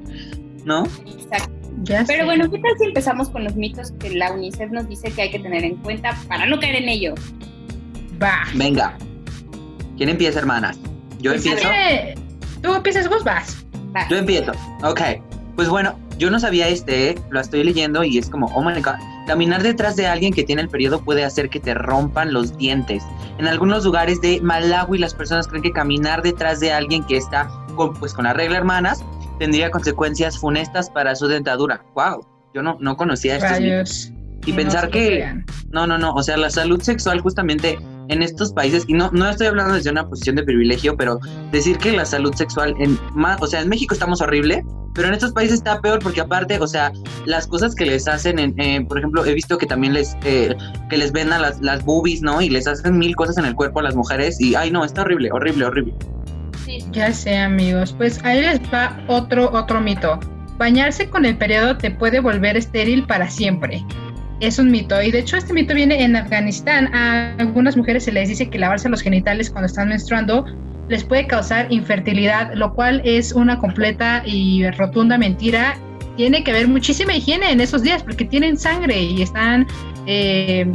¿no? 0.65 0.85
Exacto. 1.07 1.53
ya 1.85 2.05
Pero 2.07 2.21
sé. 2.21 2.25
bueno, 2.25 2.51
¿qué 2.51 2.59
tal 2.59 2.73
si 2.79 2.85
empezamos 2.85 3.31
con 3.31 3.45
los 3.45 3.57
mitos 3.57 3.93
que 3.93 4.11
la 4.11 4.33
UNICEF 4.33 4.71
nos 4.71 4.89
dice 4.89 5.11
que 5.11 5.23
hay 5.23 5.31
que 5.31 5.39
tener 5.39 5.65
en 5.65 5.77
cuenta 5.77 6.17
para 6.29 6.47
no 6.47 6.59
caer 6.61 6.77
en 6.77 6.89
ello? 6.89 7.15
va. 8.23 8.45
Venga. 8.55 8.97
¿Quién 9.97 10.09
empieza, 10.09 10.39
hermanas? 10.39 10.79
Yo 11.21 11.33
Pues, 11.33 11.45
empiezo. 11.47 11.69
Tú 12.63 12.75
empiezas, 12.75 13.09
vos 13.09 13.25
vas. 13.25 13.65
Va. 13.95 14.07
Yo 14.09 14.17
empiezo. 14.17 14.53
Ok. 14.83 15.01
Pues 15.57 15.69
bueno, 15.69 15.99
yo 16.19 16.31
no 16.31 16.39
sabía 16.41 16.69
este, 16.69 17.11
¿eh? 17.11 17.15
lo 17.31 17.41
estoy 17.41 17.63
leyendo 17.65 18.05
y 18.05 18.19
es 18.19 18.31
como, 18.31 18.47
oh 18.55 18.63
my 18.63 18.81
god. 18.81 18.95
Caminar 19.27 19.63
detrás 19.63 19.97
de 19.97 20.07
alguien 20.07 20.33
que 20.33 20.43
tiene 20.43 20.63
el 20.63 20.69
periodo 20.69 21.01
puede 21.01 21.25
hacer 21.25 21.49
que 21.49 21.61
te 21.61 21.75
rompan 21.75 22.33
los 22.33 22.57
dientes. 22.57 23.05
En 23.39 23.47
algunos 23.47 23.85
lugares 23.85 24.21
de 24.21 24.41
Malawi 24.41 24.99
las 24.99 25.15
personas 25.15 25.47
creen 25.49 25.63
que 25.63 25.73
caminar 25.73 26.23
detrás 26.23 26.61
de 26.61 26.73
alguien 26.73 27.05
que 27.05 27.17
está 27.17 27.49
con, 27.77 27.95
pues, 27.95 28.15
con 28.15 28.25
la 28.25 28.33
regla 28.33 28.59
hermanas 28.59 29.05
tendría 29.39 29.71
consecuencias 29.71 30.39
funestas 30.39 30.91
para 30.91 31.15
su 31.15 31.29
dentadura. 31.29 31.85
Wow. 31.95 32.27
Yo 32.55 32.63
no, 32.63 32.77
no 32.81 32.97
conocía 32.97 33.37
estos 33.37 33.61
mitos. 33.61 33.61
Rayos. 33.61 34.13
Y 34.45 34.53
pensar 34.53 34.91
que 34.91 35.07
crean. 35.07 35.47
no, 35.71 35.87
no, 35.87 35.99
no. 35.99 36.15
O 36.15 36.23
sea, 36.23 36.37
la 36.37 36.51
salud 36.51 36.81
sexual 36.83 37.21
justamente 37.21 37.79
en 38.09 38.23
estos 38.23 38.53
países, 38.53 38.85
y 38.87 38.95
no, 38.95 39.11
no 39.13 39.29
estoy 39.29 39.47
hablando 39.47 39.75
desde 39.75 39.91
una 39.91 40.09
posición 40.09 40.37
de 40.37 40.45
privilegio, 40.45 40.97
pero 40.97 41.19
decir 41.51 41.79
que 41.79 41.93
la 41.93 42.05
salud 42.05 42.35
sexual, 42.35 42.75
en 42.79 42.99
más, 43.15 43.41
o 43.41 43.47
sea, 43.47 43.61
en 43.61 43.69
México 43.69 43.95
estamos 43.95 44.21
horrible, 44.21 44.65
pero 44.95 45.09
en 45.09 45.15
estos 45.15 45.33
países 45.33 45.59
está 45.59 45.81
peor 45.81 46.01
porque 46.01 46.21
aparte, 46.21 46.59
o 46.61 46.67
sea, 46.67 46.93
las 47.25 47.47
cosas 47.47 47.75
que 47.75 47.87
les 47.87 48.07
hacen, 48.07 48.39
en, 48.39 48.59
eh, 48.61 48.85
por 48.87 48.99
ejemplo, 48.99 49.25
he 49.25 49.33
visto 49.33 49.57
que 49.57 49.67
también 49.67 49.95
les, 49.95 50.17
eh, 50.25 50.55
que 50.91 50.97
les 50.97 51.13
vendan 51.13 51.43
las, 51.43 51.61
las 51.61 51.85
boobies, 51.85 52.21
¿no? 52.21 52.43
Y 52.43 52.51
les 52.51 52.67
hacen 52.67 52.99
mil 52.99 53.17
cosas 53.17 53.39
en 53.39 53.47
el 53.47 53.55
cuerpo 53.55 53.81
a 53.81 53.85
las 53.85 53.95
mujeres 53.95 54.41
y, 54.41 54.55
ay, 54.55 54.71
no, 54.71 54.85
está 54.85 55.03
horrible, 55.03 55.31
horrible, 55.33 55.65
horrible. 55.65 55.95
Ya 56.93 57.13
sé, 57.13 57.37
amigos. 57.37 57.95
Pues 57.97 58.23
ahí 58.25 58.41
les 58.41 58.61
va 58.73 58.99
otro, 59.09 59.51
otro 59.53 59.81
mito. 59.81 60.19
Bañarse 60.59 61.09
con 61.09 61.25
el 61.25 61.37
periodo 61.37 61.77
te 61.77 61.91
puede 61.91 62.21
volver 62.21 62.57
estéril 62.57 63.05
para 63.07 63.29
siempre. 63.29 63.85
Es 64.43 64.59
un 64.59 64.73
mito. 64.73 65.01
Y 65.01 65.13
de 65.13 65.21
hecho, 65.21 65.37
este 65.37 65.53
mito 65.53 65.73
viene 65.73 66.03
en 66.03 66.17
Afganistán. 66.17 66.93
A 66.93 67.37
algunas 67.39 67.77
mujeres 67.77 68.03
se 68.05 68.11
les 68.11 68.29
dice 68.29 68.51
que 68.51 68.59
lavarse 68.59 68.89
los 68.89 69.01
genitales 69.01 69.49
cuando 69.49 69.67
están 69.67 69.89
menstruando 69.89 70.45
les 70.89 71.05
puede 71.05 71.29
causar 71.29 71.73
infertilidad, 71.73 72.53
lo 72.55 72.75
cual 72.75 73.01
es 73.05 73.33
una 73.33 73.59
completa 73.59 74.25
y 74.27 74.69
rotunda 74.73 75.17
mentira. 75.17 75.79
Tiene 76.17 76.43
que 76.43 76.51
haber 76.51 76.67
muchísima 76.67 77.15
higiene 77.15 77.53
en 77.53 77.61
esos 77.61 77.83
días 77.83 78.03
porque 78.03 78.25
tienen 78.25 78.59
sangre 78.59 79.01
y 79.01 79.23
están 79.23 79.65
eh, 80.09 80.67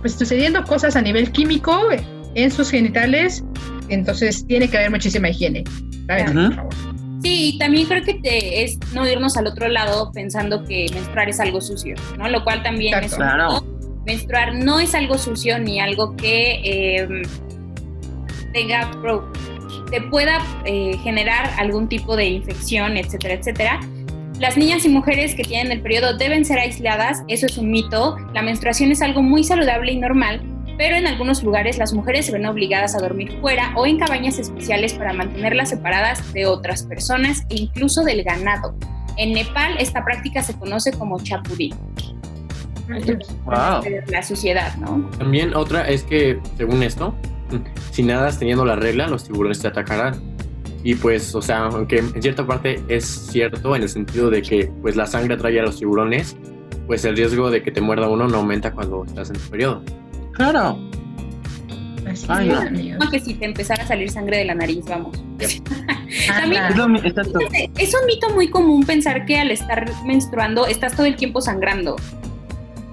pues 0.00 0.14
sucediendo 0.14 0.62
cosas 0.62 0.94
a 0.94 1.02
nivel 1.02 1.32
químico 1.32 1.88
en 2.36 2.50
sus 2.52 2.70
genitales. 2.70 3.42
Entonces 3.88 4.46
tiene 4.46 4.68
que 4.68 4.78
haber 4.78 4.92
muchísima 4.92 5.28
higiene. 5.28 5.64
Ajá. 6.08 6.32
Por 6.32 6.54
favor. 6.54 6.71
Sí, 7.22 7.50
y 7.54 7.58
también 7.58 7.86
creo 7.86 8.02
que 8.02 8.14
te- 8.14 8.62
es 8.64 8.78
no 8.92 9.08
irnos 9.08 9.36
al 9.36 9.46
otro 9.46 9.68
lado 9.68 10.10
pensando 10.12 10.64
que 10.64 10.86
menstruar 10.92 11.28
es 11.28 11.38
algo 11.40 11.60
sucio, 11.60 11.94
¿no? 12.18 12.28
Lo 12.28 12.42
cual 12.42 12.62
también 12.62 12.94
Exacto. 12.94 13.06
es 13.06 13.12
un 13.12 13.18
Claro. 13.18 13.66
Menstruar 14.04 14.54
no 14.56 14.80
es 14.80 14.94
algo 14.96 15.16
sucio 15.16 15.58
ni 15.60 15.78
algo 15.78 16.16
que 16.16 16.60
eh, 16.64 17.22
tenga 18.52 18.90
pro- 19.00 19.30
te 19.90 20.00
pueda 20.00 20.40
eh, 20.64 20.96
generar 21.04 21.50
algún 21.58 21.88
tipo 21.88 22.16
de 22.16 22.26
infección, 22.28 22.96
etcétera, 22.96 23.34
etcétera. 23.34 23.80
Las 24.40 24.56
niñas 24.56 24.84
y 24.84 24.88
mujeres 24.88 25.34
que 25.34 25.44
tienen 25.44 25.70
el 25.70 25.80
periodo 25.82 26.16
deben 26.16 26.44
ser 26.44 26.58
aisladas, 26.58 27.22
eso 27.28 27.46
es 27.46 27.56
un 27.58 27.70
mito. 27.70 28.16
La 28.34 28.42
menstruación 28.42 28.90
es 28.90 29.00
algo 29.02 29.22
muy 29.22 29.44
saludable 29.44 29.92
y 29.92 29.98
normal, 29.98 30.42
pero 30.78 30.96
en 30.96 31.06
algunos 31.06 31.42
lugares 31.42 31.78
las 31.78 31.92
mujeres 31.92 32.26
se 32.26 32.32
ven 32.32 32.46
obligadas 32.46 32.94
a 32.94 32.98
dormir 32.98 33.36
fuera 33.40 33.72
o 33.76 33.86
en 33.86 33.98
cabañas 33.98 34.38
especiales 34.38 34.94
para 34.94 35.12
mantenerlas 35.12 35.70
separadas 35.70 36.32
de 36.32 36.46
otras 36.46 36.82
personas 36.84 37.42
e 37.50 37.56
incluso 37.56 38.02
del 38.04 38.22
ganado. 38.22 38.74
En 39.16 39.32
Nepal 39.32 39.76
esta 39.78 40.04
práctica 40.04 40.42
se 40.42 40.54
conoce 40.58 40.92
como 40.92 41.20
chapuri, 41.22 41.74
Wow. 43.44 43.82
la 44.08 44.22
suciedad, 44.22 44.74
¿no? 44.76 45.08
También 45.18 45.54
otra 45.54 45.88
es 45.88 46.02
que, 46.02 46.40
según 46.56 46.82
esto, 46.82 47.14
si 47.90 48.02
nadas 48.02 48.38
teniendo 48.38 48.64
la 48.64 48.76
regla, 48.76 49.06
los 49.06 49.24
tiburones 49.24 49.60
te 49.60 49.68
atacarán. 49.68 50.20
Y 50.84 50.96
pues, 50.96 51.34
o 51.34 51.40
sea, 51.40 51.66
aunque 51.66 51.98
en 51.98 52.20
cierta 52.20 52.44
parte 52.44 52.82
es 52.88 53.04
cierto 53.06 53.76
en 53.76 53.82
el 53.82 53.88
sentido 53.88 54.30
de 54.30 54.42
que 54.42 54.70
pues 54.82 54.96
la 54.96 55.06
sangre 55.06 55.34
atrae 55.34 55.60
a 55.60 55.62
los 55.62 55.78
tiburones, 55.78 56.36
pues 56.86 57.04
el 57.04 57.16
riesgo 57.16 57.50
de 57.50 57.62
que 57.62 57.70
te 57.70 57.80
muerda 57.80 58.08
uno 58.08 58.26
no 58.26 58.38
aumenta 58.38 58.72
cuando 58.72 59.04
estás 59.04 59.30
en 59.30 59.36
tu 59.36 59.48
periodo. 59.48 59.82
Claro. 60.32 60.78
Así 62.10 62.26
Ay, 62.28 62.48
no. 62.48 62.98
Como 62.98 63.10
que 63.10 63.20
si 63.20 63.34
te 63.34 63.44
empezara 63.44 63.84
a 63.84 63.86
salir 63.86 64.10
sangre 64.10 64.38
de 64.38 64.44
la 64.46 64.54
nariz, 64.54 64.84
vamos. 64.86 65.22
Es, 67.78 67.94
un 67.94 68.06
mito 68.06 68.30
muy 68.34 68.48
común 68.48 68.84
pensar 68.84 69.24
que 69.24 69.38
al 69.38 69.50
estar 69.50 69.90
menstruando 70.04 70.66
estás 70.66 70.94
todo 70.94 71.06
el 71.06 71.16
tiempo 71.16 71.40
sangrando. 71.40 71.96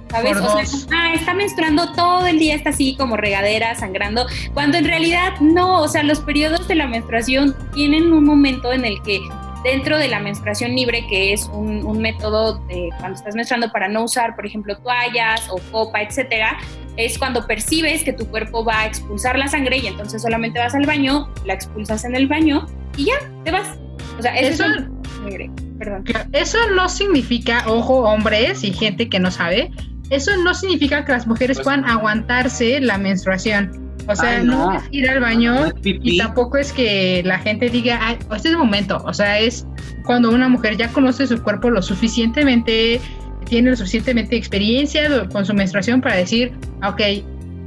¿Sabes? 0.10 0.38
Por 0.38 0.48
O 0.48 0.65
sea, 0.65 0.88
ah, 0.93 1.13
está 1.13 1.34
menstruando 1.34 1.91
todo 1.93 2.25
el 2.25 2.39
día, 2.39 2.55
está 2.55 2.69
así 2.69 2.96
como 2.96 3.17
regadera, 3.17 3.75
sangrando, 3.75 4.25
cuando 4.53 4.77
en 4.77 4.86
realidad 4.86 5.34
no, 5.41 5.81
o 5.81 5.88
sea, 5.88 6.01
los 6.03 6.22
periodos 6.22 6.67
de 6.67 6.75
la 6.75 6.88
menstruación 6.88 7.55
tienen 7.74 8.12
un 8.12 8.24
momento 8.24 8.72
en 8.74 8.86
el 8.86 9.01
que 9.03 9.19
dentro 9.63 9.98
de 9.98 10.08
la 10.08 10.20
menstruación 10.20 10.72
libre, 10.75 11.06
que 11.08 11.34
es 11.34 11.46
un, 11.54 11.86
un 11.86 12.00
método 12.00 12.60
de 12.68 12.89
cuando 13.00 13.18
estás 13.18 13.36
menstruando 13.36 13.72
para 13.72 13.88
no 13.88 14.04
usar, 14.04 14.36
por 14.36 14.46
ejemplo, 14.46 14.78
toallas 14.78 15.48
o 15.50 15.58
copa, 15.72 16.02
etcétera, 16.02 16.58
es 16.98 17.17
cuando 17.17 17.45
percibes 17.48 18.04
que 18.04 18.13
tu 18.13 18.28
cuerpo 18.28 18.63
va 18.63 18.82
a 18.82 18.86
expulsar 18.88 19.38
la 19.38 19.48
sangre 19.48 19.78
y 19.78 19.88
entonces 19.88 20.22
solamente 20.22 20.60
vas 20.60 20.76
al 20.76 20.86
baño, 20.86 21.30
la 21.45 21.54
expulsas 21.54 22.04
en 22.06 22.15
el 22.15 22.28
baño 22.28 22.65
y 22.98 23.06
ya, 23.06 23.13
te 23.43 23.52
vas. 23.52 23.78
O 24.17 24.22
sea, 24.22 24.38
eso, 24.38 24.63
Eso- 24.63 24.74
es 24.76 24.86
sangre. 25.24 25.52
Perdón. 25.78 26.04
Eso 26.34 26.58
no 26.76 26.89
significa, 26.89 27.63
ojo, 27.67 28.00
hombres 28.02 28.65
y 28.65 28.74
gente 28.74 29.08
que 29.08 29.17
no 29.19 29.32
sabe, 29.32 29.72
eso 30.10 30.36
no 30.38 30.54
significa 30.54 31.06
que 31.06 31.13
las 31.13 31.26
mujeres 31.26 31.58
Pues- 31.58 31.63
puedan 31.65 31.86
aguantarse 31.86 32.82
la 32.82 32.98
menstruación. 32.98 33.88
O 34.12 34.15
sea, 34.15 34.39
Ay, 34.39 34.43
no. 34.45 34.72
no. 34.72 34.78
es 34.78 34.84
ir 34.91 35.08
al 35.10 35.19
baño 35.19 35.54
No 35.54 35.72
y 35.84 36.17
tampoco 36.17 36.58
es 36.58 36.74
que 36.74 37.22
la 37.24 37.38
gente 37.39 37.69
diga, 37.69 38.00
"Ay, 38.02 38.17
este 38.36 38.48
es 38.50 38.54
el 38.54 38.58
momento. 38.58 38.98
O 39.06 39.13
sea, 39.13 39.39
es 39.39 39.65
cuando 40.06 40.32
una 40.32 40.50
mujer 40.50 40.78
ya 40.78 40.88
conoce 40.89 41.28
su 41.28 41.41
cuerpo 41.43 41.69
lo 41.69 41.82
suficientemente, 41.84 43.00
tiene 43.45 43.69
lo 43.69 43.76
suficientemente 43.76 44.36
experiencia 44.36 45.28
con 45.32 45.45
su 45.45 45.54
menstruación 45.54 46.02
para 46.02 46.15
decir, 46.15 46.52
ok, 46.84 47.02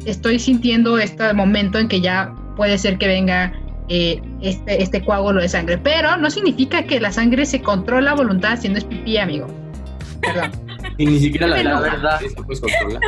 estoy 0.05 0.39
sintiendo 0.41 0.99
este 0.99 1.33
momento 1.33 1.79
en 1.79 1.87
que 1.89 2.01
ya 2.01 2.33
puede 2.57 2.77
ser 2.77 2.99
que 2.99 3.07
venga 3.07 3.53
eh, 3.89 4.21
este, 4.41 4.83
este 4.83 5.05
coágulo 5.05 5.41
de 5.41 5.49
sangre. 5.49 5.79
Pero 5.79 6.17
no 6.17 6.31
significa 6.31 6.83
que 6.85 6.99
la 7.01 7.13
sangre 7.13 7.47
se 7.47 7.61
controla 7.63 8.13
a 8.13 8.15
voluntad 8.15 8.59
si 8.59 8.69
no 8.69 8.79
es 8.79 8.85
pipí, 8.85 9.17
amigo. 9.19 9.47
Perdón. 10.21 10.51
Y 10.99 11.07
ni 11.07 11.19
siquiera 11.21 11.47
la, 11.47 11.63
La 11.63 11.81
verdad. 11.81 12.21
la 12.21 12.43
puedes 12.45 12.61
controlar. 12.61 13.01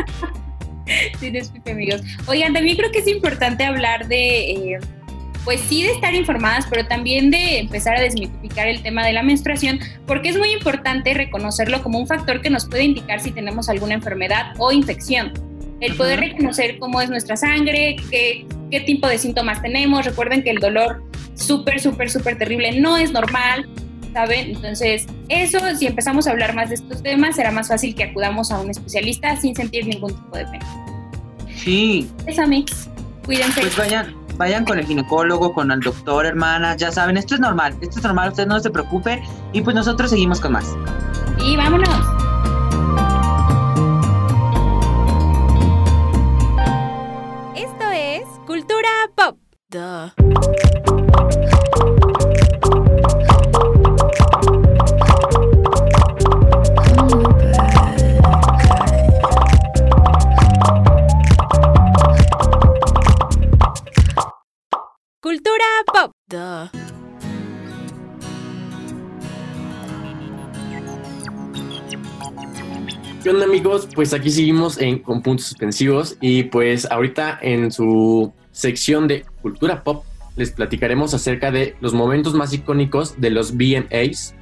Sí, 1.20 1.30
disculpe, 1.30 1.72
amigos. 1.72 2.02
Oigan, 2.26 2.52
también 2.52 2.76
creo 2.76 2.90
que 2.90 2.98
es 2.98 3.08
importante 3.08 3.64
hablar 3.64 4.08
de, 4.08 4.50
eh, 4.50 4.78
pues 5.44 5.60
sí, 5.60 5.82
de 5.82 5.92
estar 5.92 6.14
informadas, 6.14 6.66
pero 6.70 6.86
también 6.86 7.30
de 7.30 7.58
empezar 7.58 7.96
a 7.96 8.00
desmitificar 8.00 8.68
el 8.68 8.82
tema 8.82 9.04
de 9.04 9.12
la 9.12 9.22
menstruación, 9.22 9.78
porque 10.06 10.30
es 10.30 10.38
muy 10.38 10.52
importante 10.52 11.14
reconocerlo 11.14 11.82
como 11.82 11.98
un 11.98 12.06
factor 12.06 12.40
que 12.40 12.50
nos 12.50 12.66
puede 12.66 12.84
indicar 12.84 13.20
si 13.20 13.30
tenemos 13.30 13.68
alguna 13.68 13.94
enfermedad 13.94 14.52
o 14.58 14.72
infección. 14.72 15.32
El 15.80 15.96
poder 15.96 16.20
reconocer 16.20 16.78
cómo 16.78 17.00
es 17.00 17.10
nuestra 17.10 17.36
sangre, 17.36 17.96
qué, 18.10 18.46
qué 18.70 18.80
tipo 18.80 19.06
de 19.06 19.18
síntomas 19.18 19.60
tenemos. 19.60 20.06
Recuerden 20.06 20.42
que 20.42 20.50
el 20.50 20.58
dolor 20.58 21.02
súper, 21.34 21.80
súper, 21.80 22.10
súper 22.10 22.38
terrible 22.38 22.80
no 22.80 22.96
es 22.96 23.12
normal, 23.12 23.68
¿saben? 24.14 24.50
Entonces, 24.50 25.06
eso, 25.28 25.58
si 25.76 25.86
empezamos 25.86 26.26
a 26.26 26.30
hablar 26.30 26.54
más 26.54 26.70
de 26.70 26.76
estos 26.76 27.02
temas, 27.02 27.36
será 27.36 27.50
más 27.50 27.68
fácil 27.68 27.94
que 27.94 28.04
acudamos 28.04 28.50
a 28.50 28.60
un 28.60 28.70
especialista 28.70 29.36
sin 29.36 29.54
sentir 29.54 29.86
ningún 29.86 30.14
tipo 30.14 30.36
de 30.36 30.46
pena. 30.46 30.66
Sí. 31.54 32.08
Eso, 32.26 32.46
Mix. 32.46 32.88
Cuídense. 33.26 33.60
Pues 33.60 33.76
vayan, 33.76 34.14
vayan 34.36 34.64
con 34.64 34.78
el 34.78 34.86
ginecólogo, 34.86 35.52
con 35.52 35.70
el 35.70 35.80
doctor, 35.80 36.26
hermanas, 36.26 36.76
ya 36.76 36.92
saben, 36.92 37.16
esto 37.16 37.34
es 37.34 37.40
normal, 37.40 37.74
esto 37.82 37.98
es 37.98 38.04
normal, 38.04 38.30
ustedes 38.30 38.48
no 38.48 38.60
se 38.60 38.70
preocupen 38.70 39.20
y 39.52 39.60
pues 39.60 39.74
nosotros 39.74 40.10
seguimos 40.10 40.40
con 40.40 40.52
más. 40.52 40.66
Y 41.44 41.56
vámonos. 41.56 41.88
Esto 47.56 47.90
es 47.92 48.24
Cultura 48.46 48.88
Pop. 49.16 49.38
Cultura 65.34 65.64
Pop. 65.92 66.12
¿Qué 73.22 73.30
onda 73.30 73.44
amigos? 73.44 73.88
Pues 73.96 74.14
aquí 74.14 74.30
seguimos 74.30 74.78
en, 74.78 75.00
con 75.00 75.22
puntos 75.22 75.46
suspensivos 75.46 76.16
y 76.20 76.44
pues 76.44 76.86
ahorita 76.88 77.40
en 77.42 77.72
su 77.72 78.32
sección 78.52 79.08
de 79.08 79.24
cultura 79.42 79.82
pop 79.82 80.04
les 80.36 80.52
platicaremos 80.52 81.14
acerca 81.14 81.50
de 81.50 81.74
los 81.80 81.94
momentos 81.94 82.34
más 82.34 82.52
icónicos 82.52 83.20
de 83.20 83.30
los 83.30 83.56
VMAs. 83.56 84.36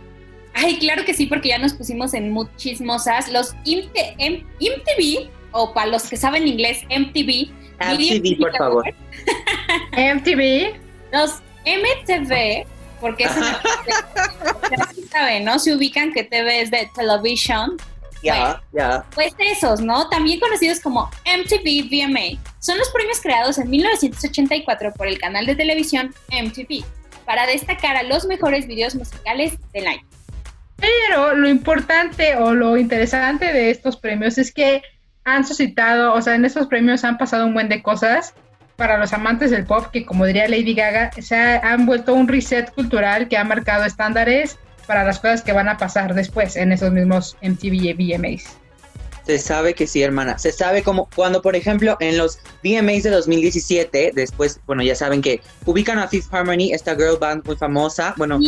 Ay, 0.52 0.78
claro 0.78 1.06
que 1.06 1.14
sí, 1.14 1.24
porque 1.24 1.48
ya 1.48 1.58
nos 1.58 1.72
pusimos 1.72 2.12
en 2.12 2.32
mood 2.32 2.48
chismosas. 2.56 3.32
Los 3.32 3.54
IMT 3.64 3.96
M- 4.18 4.44
MTV, 4.60 5.30
o 5.52 5.72
para 5.72 5.86
los 5.86 6.02
que 6.02 6.18
saben 6.18 6.46
inglés, 6.46 6.82
MTV. 6.90 7.50
MTV, 7.80 8.38
por 8.38 8.56
favor. 8.58 8.84
MTV. 9.92 10.78
Los 11.12 11.40
MTV, 11.64 12.66
porque 13.00 13.24
es 13.24 13.36
una... 13.36 13.60
ya 14.70 14.92
sí 14.94 15.02
saben, 15.10 15.44
¿no? 15.44 15.58
Se 15.58 15.74
ubican 15.74 16.12
que 16.12 16.24
TV 16.24 16.62
es 16.62 16.70
de 16.70 16.88
televisión. 16.94 17.76
Ya, 18.22 18.62
ya. 18.72 19.04
Pues 19.14 19.34
esos, 19.38 19.80
¿no? 19.80 20.08
También 20.08 20.38
conocidos 20.38 20.78
como 20.80 21.10
MTV 21.24 21.88
VMA, 21.90 22.40
son 22.60 22.78
los 22.78 22.88
premios 22.90 23.20
creados 23.20 23.58
en 23.58 23.68
1984 23.68 24.92
por 24.94 25.08
el 25.08 25.18
canal 25.18 25.44
de 25.44 25.56
televisión 25.56 26.14
MTV 26.30 26.84
para 27.24 27.46
destacar 27.46 27.96
a 27.96 28.04
los 28.04 28.26
mejores 28.26 28.66
videos 28.66 28.94
musicales 28.94 29.54
del 29.72 29.88
año. 29.88 30.06
Pero 30.76 31.34
lo 31.34 31.48
importante 31.48 32.36
o 32.36 32.54
lo 32.54 32.76
interesante 32.76 33.52
de 33.52 33.70
estos 33.70 33.96
premios 33.96 34.38
es 34.38 34.52
que 34.52 34.82
han 35.24 35.46
suscitado, 35.46 36.14
o 36.14 36.22
sea, 36.22 36.34
en 36.34 36.44
estos 36.44 36.66
premios 36.66 37.04
han 37.04 37.18
pasado 37.18 37.46
un 37.46 37.54
buen 37.54 37.68
de 37.68 37.82
cosas 37.82 38.34
para 38.82 38.98
los 38.98 39.12
amantes 39.12 39.52
del 39.52 39.64
pop 39.64 39.86
que, 39.92 40.04
como 40.04 40.26
diría 40.26 40.48
Lady 40.48 40.74
Gaga, 40.74 41.12
se 41.22 41.36
han 41.36 41.86
vuelto 41.86 42.14
un 42.14 42.26
reset 42.26 42.68
cultural 42.74 43.28
que 43.28 43.36
ha 43.36 43.44
marcado 43.44 43.84
estándares 43.84 44.58
para 44.88 45.04
las 45.04 45.20
cosas 45.20 45.42
que 45.42 45.52
van 45.52 45.68
a 45.68 45.76
pasar 45.76 46.14
después 46.14 46.56
en 46.56 46.72
esos 46.72 46.90
mismos 46.90 47.36
MTV 47.42 47.74
y 47.74 47.92
VMAs. 47.92 48.56
Se 49.24 49.38
sabe 49.38 49.74
que 49.74 49.86
sí, 49.86 50.02
hermana. 50.02 50.36
Se 50.36 50.50
sabe 50.50 50.82
como 50.82 51.08
cuando, 51.14 51.42
por 51.42 51.54
ejemplo, 51.54 51.96
en 52.00 52.18
los 52.18 52.40
VMAs 52.64 53.04
de 53.04 53.10
2017, 53.10 54.10
después, 54.16 54.58
bueno, 54.66 54.82
ya 54.82 54.96
saben 54.96 55.22
que 55.22 55.40
ubican 55.64 56.00
a 56.00 56.08
Fifth 56.08 56.34
Harmony, 56.34 56.72
esta 56.72 56.96
girl 56.96 57.18
band 57.20 57.46
muy 57.46 57.54
famosa. 57.54 58.14
Bueno, 58.16 58.40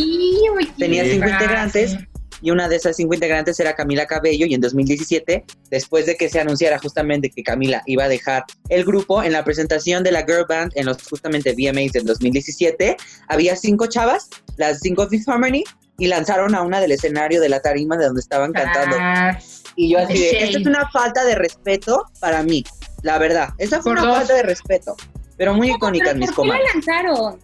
tenía 0.77 1.05
cinco 1.05 1.29
integrantes 1.29 1.97
y 2.41 2.51
una 2.51 2.67
de 2.67 2.75
esas 2.75 2.95
cinco 2.97 3.13
integrantes 3.13 3.59
era 3.59 3.75
Camila 3.75 4.05
Cabello 4.05 4.45
y 4.45 4.53
en 4.53 4.61
2017, 4.61 5.45
después 5.69 6.05
de 6.05 6.15
que 6.15 6.29
se 6.29 6.39
anunciara 6.39 6.77
justamente 6.79 7.29
que 7.29 7.43
Camila 7.43 7.81
iba 7.85 8.03
a 8.05 8.07
dejar 8.09 8.43
el 8.69 8.83
grupo, 8.85 9.23
en 9.23 9.31
la 9.31 9.43
presentación 9.43 10.03
de 10.03 10.11
la 10.11 10.23
girl 10.25 10.45
band 10.47 10.71
en 10.75 10.85
los 10.85 10.97
justamente 11.03 11.53
VMAs 11.53 11.91
del 11.93 12.05
2017, 12.05 12.97
había 13.27 13.55
cinco 13.55 13.87
chavas, 13.87 14.29
las 14.57 14.79
cinco 14.79 15.07
Fifth 15.07 15.27
Harmony, 15.29 15.63
y 15.97 16.07
lanzaron 16.07 16.55
a 16.55 16.61
una 16.61 16.81
del 16.81 16.91
escenario 16.91 17.39
de 17.39 17.47
la 17.49 17.61
tarima 17.61 17.95
de 17.97 18.05
donde 18.05 18.19
estaban 18.19 18.51
cantando. 18.51 18.97
Ah, 18.99 19.37
Y 19.77 19.91
yo 19.91 19.99
así 19.99 20.17
de, 20.19 20.43
esto 20.43 20.59
es 20.59 20.65
una 20.67 20.89
falta 20.89 21.23
de 21.23 21.35
respeto 21.35 22.03
para 22.19 22.43
mí, 22.43 22.63
la 23.01 23.17
verdad. 23.17 23.49
Esa 23.57 23.81
fue 23.81 23.93
Por 23.93 24.01
una 24.03 24.07
dos. 24.09 24.17
falta 24.19 24.33
de 24.35 24.43
respeto, 24.43 24.95
pero 25.37 25.53
muy 25.53 25.71
icónica 25.71 26.11
en 26.11 26.19
mis 26.19 26.31
¿Por 26.31 26.45
qué 26.45 26.51
la 26.51 26.57
comas. 26.59 26.73
lanzaron? 26.75 27.39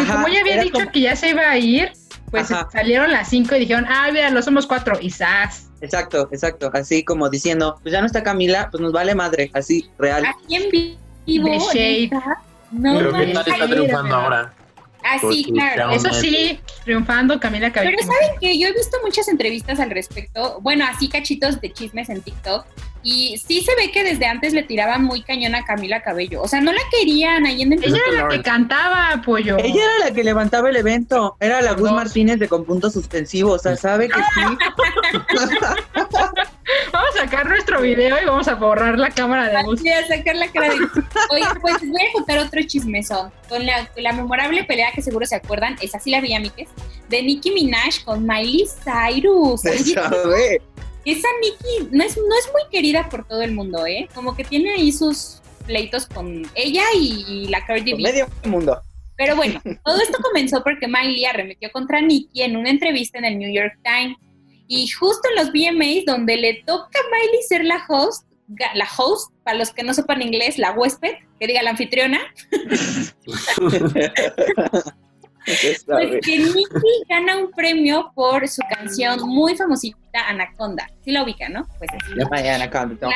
y 0.00 0.04
como 0.06 0.26
ya 0.28 0.40
había 0.40 0.60
dicho 0.62 0.72
como- 0.74 0.90
que 0.92 1.00
ya 1.00 1.14
se 1.14 1.28
iba 1.30 1.48
a 1.48 1.56
ir, 1.56 1.92
pues 2.34 2.50
Ajá. 2.50 2.68
salieron 2.72 3.12
las 3.12 3.28
cinco 3.28 3.54
y 3.54 3.60
dijeron, 3.60 3.86
ah, 3.88 4.10
mira, 4.12 4.28
lo 4.30 4.42
somos 4.42 4.66
cuatro, 4.66 4.98
y 5.00 5.08
¡zas! 5.10 5.70
Exacto, 5.80 6.28
exacto. 6.32 6.68
Así 6.74 7.04
como 7.04 7.30
diciendo, 7.30 7.78
pues 7.80 7.92
ya 7.92 8.00
no 8.00 8.06
está 8.06 8.24
Camila, 8.24 8.68
pues 8.72 8.80
nos 8.80 8.92
vale 8.92 9.14
madre, 9.14 9.52
así, 9.54 9.88
real. 9.98 10.24
Aquí 10.26 10.56
en 10.56 10.96
vivo. 11.26 11.46
The 11.46 11.58
Shade. 11.78 12.10
No, 12.72 12.98
Pero 12.98 13.12
qué 13.12 13.26
tal 13.28 13.48
está 13.48 13.68
triunfando 13.68 14.16
ahora. 14.16 14.52
Ah, 15.04 15.18
sí, 15.20 15.44
Porque 15.46 15.52
claro. 15.52 15.90
Eso 15.92 16.12
sí, 16.12 16.58
triunfando 16.82 17.38
Camila 17.38 17.70
Cabello. 17.70 17.96
Pero 17.96 18.12
saben 18.12 18.40
que 18.40 18.58
yo 18.58 18.66
he 18.66 18.72
visto 18.72 18.96
muchas 19.04 19.28
entrevistas 19.28 19.78
al 19.78 19.90
respecto, 19.90 20.58
bueno, 20.60 20.84
así 20.88 21.08
cachitos 21.08 21.60
de 21.60 21.72
chismes 21.72 22.08
en 22.08 22.20
TikTok, 22.20 22.66
y 23.04 23.36
sí 23.36 23.62
se 23.62 23.76
ve 23.76 23.92
que 23.92 24.02
desde 24.02 24.24
antes 24.24 24.54
le 24.54 24.62
tiraban 24.62 25.04
muy 25.04 25.22
cañón 25.22 25.54
a 25.54 25.62
Camila 25.62 26.02
Cabello. 26.02 26.40
O 26.40 26.48
sea, 26.48 26.62
no 26.62 26.72
la 26.72 26.80
querían 26.90 27.44
ahí 27.44 27.60
en 27.62 27.74
el 27.74 27.84
Ella 27.84 28.00
era 28.10 28.22
la 28.22 28.28
que 28.30 28.42
cantaba, 28.42 29.10
apoyo. 29.10 29.58
Ella 29.58 29.82
era 29.82 30.08
la 30.08 30.14
que 30.14 30.24
levantaba 30.24 30.70
el 30.70 30.76
evento, 30.76 31.36
era 31.38 31.60
la 31.60 31.74
Gus. 31.74 31.92
Martínez 31.92 32.38
de 32.38 32.48
con 32.48 32.64
puntos 32.64 32.94
suspensivos, 32.94 33.60
o 33.60 33.62
sea, 33.62 33.76
sabe 33.76 34.08
que 34.08 34.14
sí. 34.14 34.40
Vamos 36.92 37.10
a 37.16 37.20
sacar 37.24 37.46
nuestro 37.46 37.82
video 37.82 38.16
y 38.20 38.24
vamos 38.24 38.48
a 38.48 38.54
borrar 38.54 38.98
la 38.98 39.10
cámara 39.10 39.48
de 39.48 39.62
Gus. 39.64 39.80
Voy 39.80 39.90
a 39.90 40.06
sacar 40.06 40.34
la 40.36 40.48
cara 40.48 40.70
de... 40.70 40.76
Oye, 41.30 41.44
pues 41.60 41.82
les 41.82 41.90
voy 41.90 42.02
a 42.02 42.12
contar 42.12 42.38
otro 42.38 42.62
chismezón. 42.62 43.30
Con 43.48 43.66
la, 43.66 43.88
la 43.96 44.12
memorable 44.12 44.64
pelea 44.64 44.90
que 44.92 45.02
seguro 45.02 45.26
se 45.26 45.34
acuerdan, 45.34 45.76
esa 45.82 46.00
sí 46.00 46.10
la 46.10 46.20
vi, 46.20 46.34
amigues, 46.34 46.68
de 47.08 47.22
Nicki 47.22 47.50
Minaj 47.50 48.04
con 48.04 48.26
Miley 48.26 48.64
Cyrus. 48.82 49.60
Se 49.60 49.70
Oye, 49.72 49.94
sabe. 49.94 50.62
Esa 51.12 51.28
Nicki 51.40 51.88
no 51.90 52.04
es, 52.04 52.16
no 52.16 52.38
es 52.38 52.50
muy 52.52 52.62
querida 52.70 53.08
por 53.08 53.26
todo 53.26 53.42
el 53.42 53.52
mundo, 53.52 53.86
¿eh? 53.86 54.08
Como 54.14 54.36
que 54.36 54.44
tiene 54.44 54.72
ahí 54.72 54.92
sus 54.92 55.40
pleitos 55.66 56.06
con 56.06 56.46
ella 56.54 56.84
y, 56.94 57.24
y 57.28 57.48
la 57.48 57.64
Cardi 57.64 57.94
B. 57.94 58.02
medio 58.02 58.28
mundo. 58.44 58.80
Pero 59.16 59.36
bueno, 59.36 59.60
todo 59.84 60.00
esto 60.00 60.18
comenzó 60.22 60.62
porque 60.62 60.88
Miley 60.88 61.24
arremetió 61.24 61.70
contra 61.72 62.00
Nicki 62.00 62.42
en 62.42 62.56
una 62.56 62.70
entrevista 62.70 63.18
en 63.18 63.24
el 63.24 63.38
New 63.38 63.52
York 63.52 63.78
Times. 63.82 64.16
Y 64.66 64.88
justo 64.88 65.28
en 65.28 65.36
los 65.36 65.52
VMAs, 65.52 66.04
donde 66.06 66.36
le 66.36 66.62
toca 66.66 66.98
a 66.98 67.10
Miley 67.10 67.42
ser 67.46 67.64
la 67.64 67.84
host, 67.86 68.26
la 68.74 68.88
host, 68.96 69.30
para 69.44 69.58
los 69.58 69.72
que 69.72 69.82
no 69.82 69.92
sepan 69.92 70.22
inglés, 70.22 70.58
la 70.58 70.72
huésped, 70.72 71.12
que 71.38 71.46
diga 71.46 71.62
la 71.62 71.70
anfitriona. 71.70 72.20
pues 75.86 76.24
que 76.24 76.38
Nicki 76.38 77.04
gana 77.08 77.36
un 77.38 77.50
premio 77.50 78.10
por 78.14 78.48
su 78.48 78.62
canción 78.68 79.20
muy 79.28 79.56
famosita, 79.56 80.28
Anaconda. 80.28 80.88
Sí 81.04 81.12
la 81.12 81.22
ubica, 81.22 81.48
¿no? 81.48 81.66
Pues 81.78 81.90
canto. 82.70 83.06
My- 83.08 83.14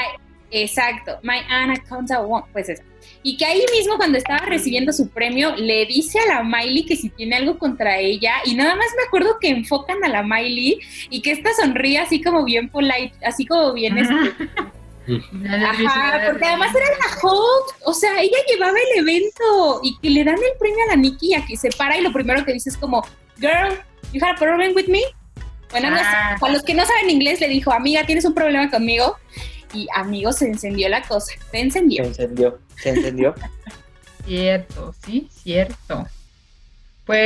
exacto, 0.50 1.18
My 1.22 1.38
Anaconda 1.48 2.20
One, 2.20 2.44
pues 2.52 2.68
eso. 2.68 2.82
Y 3.22 3.36
que 3.36 3.44
ahí 3.44 3.64
mismo 3.72 3.96
cuando 3.96 4.18
estaba 4.18 4.38
recibiendo 4.46 4.92
su 4.92 5.08
premio 5.08 5.54
le 5.56 5.86
dice 5.86 6.18
a 6.20 6.26
la 6.26 6.42
Miley 6.42 6.84
que 6.84 6.96
si 6.96 7.08
tiene 7.10 7.36
algo 7.36 7.58
contra 7.58 7.98
ella 7.98 8.34
y 8.44 8.54
nada 8.54 8.74
más 8.76 8.86
me 8.96 9.04
acuerdo 9.06 9.38
que 9.40 9.48
enfocan 9.48 10.02
a 10.04 10.08
la 10.08 10.22
Miley 10.22 10.78
y 11.10 11.22
que 11.22 11.32
esta 11.32 11.50
sonríe 11.54 11.98
así 11.98 12.22
como 12.22 12.44
bien 12.44 12.68
polite, 12.68 13.14
así 13.24 13.46
como 13.46 13.72
bien 13.72 13.98
este, 13.98 14.14
Ajá, 15.48 16.20
porque 16.30 16.44
además 16.44 16.74
era 16.74 16.86
la 16.98 17.18
host, 17.28 17.70
o 17.84 17.94
sea, 17.94 18.20
ella 18.20 18.36
llevaba 18.48 18.76
el 18.92 18.98
evento 19.06 19.80
y 19.82 19.96
que 19.98 20.10
le 20.10 20.24
dan 20.24 20.36
el 20.36 20.58
premio 20.58 20.78
a 20.84 20.88
la 20.88 20.96
Nikki 20.96 21.28
y 21.30 21.34
aquí 21.34 21.56
se 21.56 21.70
para 21.70 21.96
y 21.96 22.02
lo 22.02 22.12
primero 22.12 22.44
que 22.44 22.52
dice 22.52 22.70
es 22.70 22.76
como, 22.76 23.02
girl, 23.38 23.78
you 24.12 24.20
have 24.24 24.32
a 24.36 24.38
problem 24.38 24.74
with 24.74 24.86
me? 24.88 25.00
Bueno, 25.70 25.90
no 25.90 25.96
Ah. 26.00 26.36
para 26.40 26.52
los 26.54 26.62
que 26.62 26.74
no 26.74 26.84
saben 26.86 27.10
inglés 27.10 27.40
le 27.40 27.48
dijo, 27.48 27.72
amiga, 27.72 28.04
¿tienes 28.06 28.24
un 28.24 28.34
problema 28.34 28.70
conmigo? 28.70 29.16
Y 29.74 29.86
amigo, 29.94 30.32
se 30.32 30.46
encendió 30.46 30.88
la 30.88 31.02
cosa, 31.02 31.32
se 31.32 31.50
Se 31.50 31.58
encendió. 31.60 32.04
encendió, 32.04 32.58
se 32.76 32.88
encendió. 32.90 33.34
Cierto, 34.26 34.94
sí, 35.04 35.28
cierto. 35.30 36.06
Pues 37.06 37.22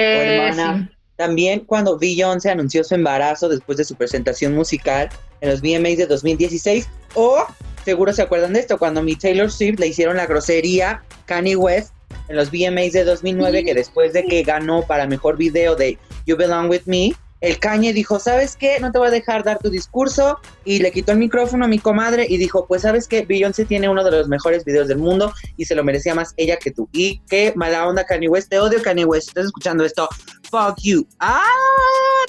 Hermana. 0.56 0.90
También 1.16 1.60
cuando 1.60 1.98
Beyoncé 1.98 2.50
anunció 2.50 2.84
su 2.84 2.94
embarazo 2.94 3.48
después 3.48 3.76
de 3.78 3.84
su 3.84 3.94
presentación 3.96 4.54
musical 4.54 5.08
en 5.40 5.50
los 5.50 5.60
VMAs 5.60 5.96
de 5.98 6.06
2016, 6.06 6.88
o 7.14 7.44
seguro 7.84 8.12
se 8.12 8.22
acuerdan 8.22 8.52
de 8.52 8.60
esto, 8.60 8.78
cuando 8.78 9.02
mi 9.02 9.16
Taylor 9.16 9.50
Swift 9.50 9.78
le 9.78 9.88
hicieron 9.88 10.16
la 10.16 10.26
grosería 10.26 11.02
Kanye 11.26 11.56
West 11.56 11.92
en 12.28 12.36
los 12.36 12.50
VMAs 12.50 12.92
de 12.92 13.04
2009, 13.04 13.58
Sí. 13.60 13.64
que 13.64 13.74
después 13.74 14.12
de 14.12 14.24
que 14.24 14.42
ganó 14.42 14.82
para 14.82 15.06
mejor 15.06 15.36
video 15.36 15.74
de 15.74 15.98
You 16.26 16.36
Belong 16.36 16.68
With 16.70 16.82
Me, 16.86 17.12
el 17.40 17.58
Kanye 17.58 17.92
dijo, 17.92 18.20
¿sabes 18.20 18.54
qué? 18.56 18.78
No 18.78 18.92
te 18.92 18.98
voy 18.98 19.08
a 19.08 19.10
dejar 19.10 19.42
dar 19.42 19.58
tu 19.58 19.68
discurso, 19.68 20.38
y 20.64 20.78
le 20.78 20.92
quitó 20.92 21.10
el 21.10 21.18
micrófono 21.18 21.64
a 21.64 21.68
mi 21.68 21.80
comadre 21.80 22.24
y 22.28 22.36
dijo, 22.36 22.66
pues 22.68 22.82
sabes 22.82 23.08
qué, 23.08 23.22
Beyoncé 23.22 23.64
tiene 23.64 23.88
uno 23.88 24.04
de 24.04 24.12
los 24.12 24.28
mejores 24.28 24.64
videos 24.64 24.86
del 24.86 24.98
mundo 24.98 25.32
y 25.56 25.64
se 25.64 25.74
lo 25.74 25.82
merecía 25.82 26.14
más 26.14 26.34
ella 26.36 26.56
que 26.58 26.70
tú. 26.70 26.88
Y 26.92 27.20
qué 27.28 27.52
mala 27.56 27.88
onda 27.88 28.04
Kanye 28.04 28.28
West, 28.28 28.48
te 28.48 28.60
odio 28.60 28.80
Kanye 28.80 29.04
West, 29.04 29.28
estás 29.28 29.46
escuchando 29.46 29.84
esto, 29.84 30.08
fuck 30.52 30.78
you. 30.82 31.06
¡Ah! 31.18 31.42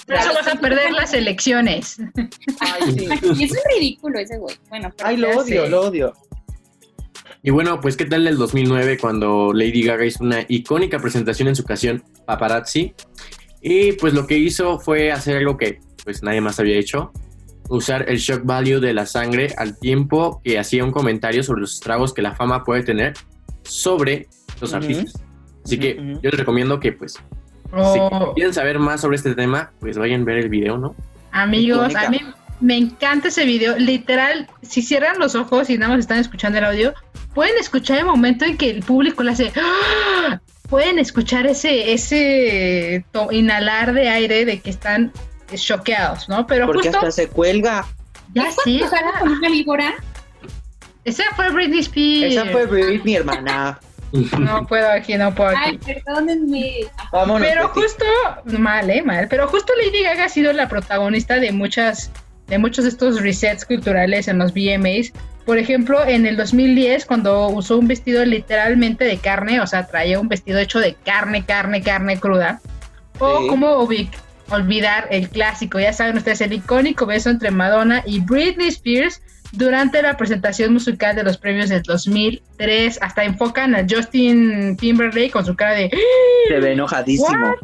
por 0.07 0.15
eso 0.15 0.33
vas 0.33 0.47
a 0.47 0.55
perder 0.55 0.91
las 0.91 1.13
elecciones. 1.13 1.97
Ay, 2.59 2.91
sí. 2.93 3.07
Y 3.37 3.43
es 3.43 3.51
un 3.51 3.57
ridículo 3.77 4.19
ese 4.19 4.37
güey. 4.37 4.55
Bueno, 4.69 4.91
pero 4.95 5.09
Ay, 5.09 5.17
lo 5.17 5.29
odio, 5.29 5.63
sé. 5.63 5.69
lo 5.69 5.81
odio. 5.81 6.13
Y 7.43 7.51
bueno, 7.51 7.79
pues 7.81 7.97
qué 7.97 8.05
tal 8.05 8.25
el 8.25 8.37
2009 8.37 8.97
cuando 8.97 9.51
Lady 9.53 9.83
Gaga 9.83 10.05
hizo 10.05 10.23
una 10.23 10.45
icónica 10.47 10.99
presentación 10.99 11.49
en 11.49 11.55
su 11.55 11.63
canción 11.65 12.03
Paparazzi. 12.25 12.93
Y 13.61 13.93
pues 13.93 14.13
lo 14.13 14.25
que 14.25 14.37
hizo 14.37 14.79
fue 14.79 15.11
hacer 15.11 15.37
algo 15.37 15.57
que 15.57 15.79
pues 16.05 16.23
nadie 16.23 16.41
más 16.41 16.59
había 16.59 16.77
hecho. 16.77 17.11
Usar 17.69 18.09
el 18.09 18.17
shock 18.17 18.43
value 18.45 18.79
de 18.79 18.93
la 18.93 19.05
sangre 19.05 19.53
al 19.57 19.77
tiempo 19.77 20.41
que 20.43 20.57
hacía 20.57 20.83
un 20.83 20.91
comentario 20.91 21.43
sobre 21.43 21.61
los 21.61 21.73
estragos 21.73 22.13
que 22.13 22.21
la 22.21 22.35
fama 22.35 22.63
puede 22.63 22.83
tener 22.83 23.13
sobre 23.63 24.27
los 24.61 24.73
artistas. 24.73 25.21
Así 25.65 25.77
que 25.77 25.95
yo 25.95 26.29
les 26.29 26.39
recomiendo 26.39 26.79
que 26.79 26.91
pues 26.91 27.17
Oh, 27.75 27.93
si 28.29 28.33
quieren 28.35 28.53
saber 28.53 28.79
más 28.79 29.01
sobre 29.01 29.17
este 29.17 29.33
tema, 29.35 29.71
pues 29.79 29.97
vayan 29.97 30.21
a 30.21 30.25
ver 30.25 30.37
el 30.37 30.49
video, 30.49 30.77
¿no? 30.77 30.95
amigos, 31.31 31.95
a 31.95 32.09
mí 32.09 32.21
me 32.59 32.77
encanta 32.77 33.29
ese 33.29 33.45
video. 33.45 33.77
Literal, 33.77 34.47
si 34.61 34.81
cierran 34.81 35.17
los 35.19 35.35
ojos 35.35 35.69
y 35.69 35.77
nada 35.77 35.93
más 35.93 35.99
están 35.99 36.19
escuchando 36.19 36.59
el 36.59 36.65
audio, 36.65 36.93
pueden 37.33 37.57
escuchar 37.59 37.99
el 37.99 38.05
momento 38.05 38.45
en 38.45 38.57
que 38.57 38.69
el 38.69 38.83
público 38.83 39.23
le 39.23 39.31
hace. 39.31 39.51
¡Ah! 39.55 40.39
Pueden 40.69 40.99
escuchar 40.99 41.45
ese, 41.47 41.93
ese 41.93 43.05
inhalar 43.31 43.93
de 43.93 44.09
aire 44.09 44.45
de 44.45 44.59
que 44.61 44.69
están 44.69 45.11
choqueados, 45.53 46.29
¿no? 46.29 46.47
Pero 46.47 46.65
Porque 46.67 46.89
justo 46.89 46.99
hasta 46.99 47.11
se 47.11 47.27
cuelga. 47.27 47.85
ya 48.33 48.47
¿Es 48.47 48.55
sí, 48.63 48.79
cuando 48.79 48.97
sale 48.97 49.19
con 49.19 49.31
una 49.33 49.49
víbora? 49.49 49.93
esa 51.03 51.23
fue 51.35 51.49
Britney 51.51 51.79
Spears. 51.79 52.33
Esa 52.35 52.45
fue 52.45 52.65
Britney, 52.65 53.15
hermana. 53.15 53.79
No 54.39 54.65
puedo 54.67 54.89
aquí, 54.91 55.15
no 55.15 55.33
puedo 55.33 55.49
aquí. 55.49 55.59
Ay, 55.71 55.77
perdónenme. 55.79 56.71
Vámonos. 57.11 57.47
Pero 57.47 57.67
Betty. 57.69 57.79
justo, 57.81 58.05
mal, 58.59 58.89
eh, 58.89 59.01
mal. 59.01 59.27
Pero 59.27 59.47
justo 59.47 59.73
Lady 59.83 60.03
Gaga 60.03 60.25
ha 60.25 60.29
sido 60.29 60.53
la 60.53 60.67
protagonista 60.69 61.39
de 61.39 61.51
muchas, 61.51 62.11
de 62.47 62.57
muchos 62.59 62.83
de 62.85 62.91
estos 62.91 63.21
resets 63.21 63.65
culturales 63.65 64.27
en 64.27 64.37
los 64.37 64.53
VMAs. 64.53 65.11
Por 65.45 65.57
ejemplo, 65.57 66.05
en 66.05 66.25
el 66.27 66.37
2010, 66.37 67.05
cuando 67.05 67.47
usó 67.49 67.77
un 67.77 67.87
vestido 67.87 68.23
literalmente 68.23 69.03
de 69.05 69.17
carne, 69.17 69.59
o 69.61 69.67
sea, 69.67 69.87
traía 69.87 70.19
un 70.19 70.29
vestido 70.29 70.59
hecho 70.59 70.79
de 70.79 70.93
carne, 70.93 71.43
carne, 71.43 71.81
carne 71.81 72.19
cruda. 72.19 72.61
O 73.19 73.41
Sí. 73.41 73.47
como 73.47 73.87
olvidar 74.49 75.07
el 75.09 75.29
clásico, 75.29 75.79
ya 75.79 75.91
saben 75.91 76.17
ustedes, 76.17 76.41
el 76.41 76.53
icónico 76.53 77.05
beso 77.05 77.29
entre 77.29 77.49
Madonna 77.51 78.03
y 78.05 78.19
Britney 78.19 78.67
Spears 78.67 79.21
durante 79.53 80.01
la 80.01 80.17
presentación 80.17 80.73
musical 80.73 81.15
de 81.15 81.23
los 81.23 81.37
premios 81.37 81.69
del 81.69 81.83
2003. 81.83 82.99
Hasta 83.01 83.23
enfocan 83.23 83.75
a 83.75 83.85
Justin 83.89 84.75
Timberlake 84.77 85.31
con 85.31 85.45
su 85.45 85.55
cara 85.55 85.73
de... 85.73 85.89
Se 86.47 86.59
ve 86.59 86.73
enojadísimo. 86.73 87.55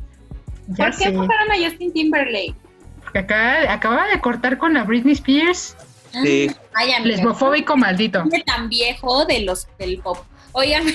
¿Por 0.77 0.95
qué 0.97 1.05
enfocaron 1.05 1.51
a 1.51 1.55
Justin 1.57 1.91
Timberlake? 1.91 2.55
Porque 3.03 3.19
acá 3.19 3.73
acababa 3.73 4.07
de 4.07 4.21
cortar 4.21 4.57
con 4.57 4.73
la 4.75 4.83
Britney 4.83 5.13
Spears. 5.13 5.75
Sí. 6.23 6.49
Ay, 6.73 6.91
amiga, 6.93 7.17
Lesbofóbico 7.17 7.75
maldito. 7.75 8.23
tan 8.45 8.69
viejo 8.69 9.25
de 9.25 9.41
los 9.41 9.67
del 9.77 9.99
pop. 9.99 10.19
Oigan, 10.51 10.83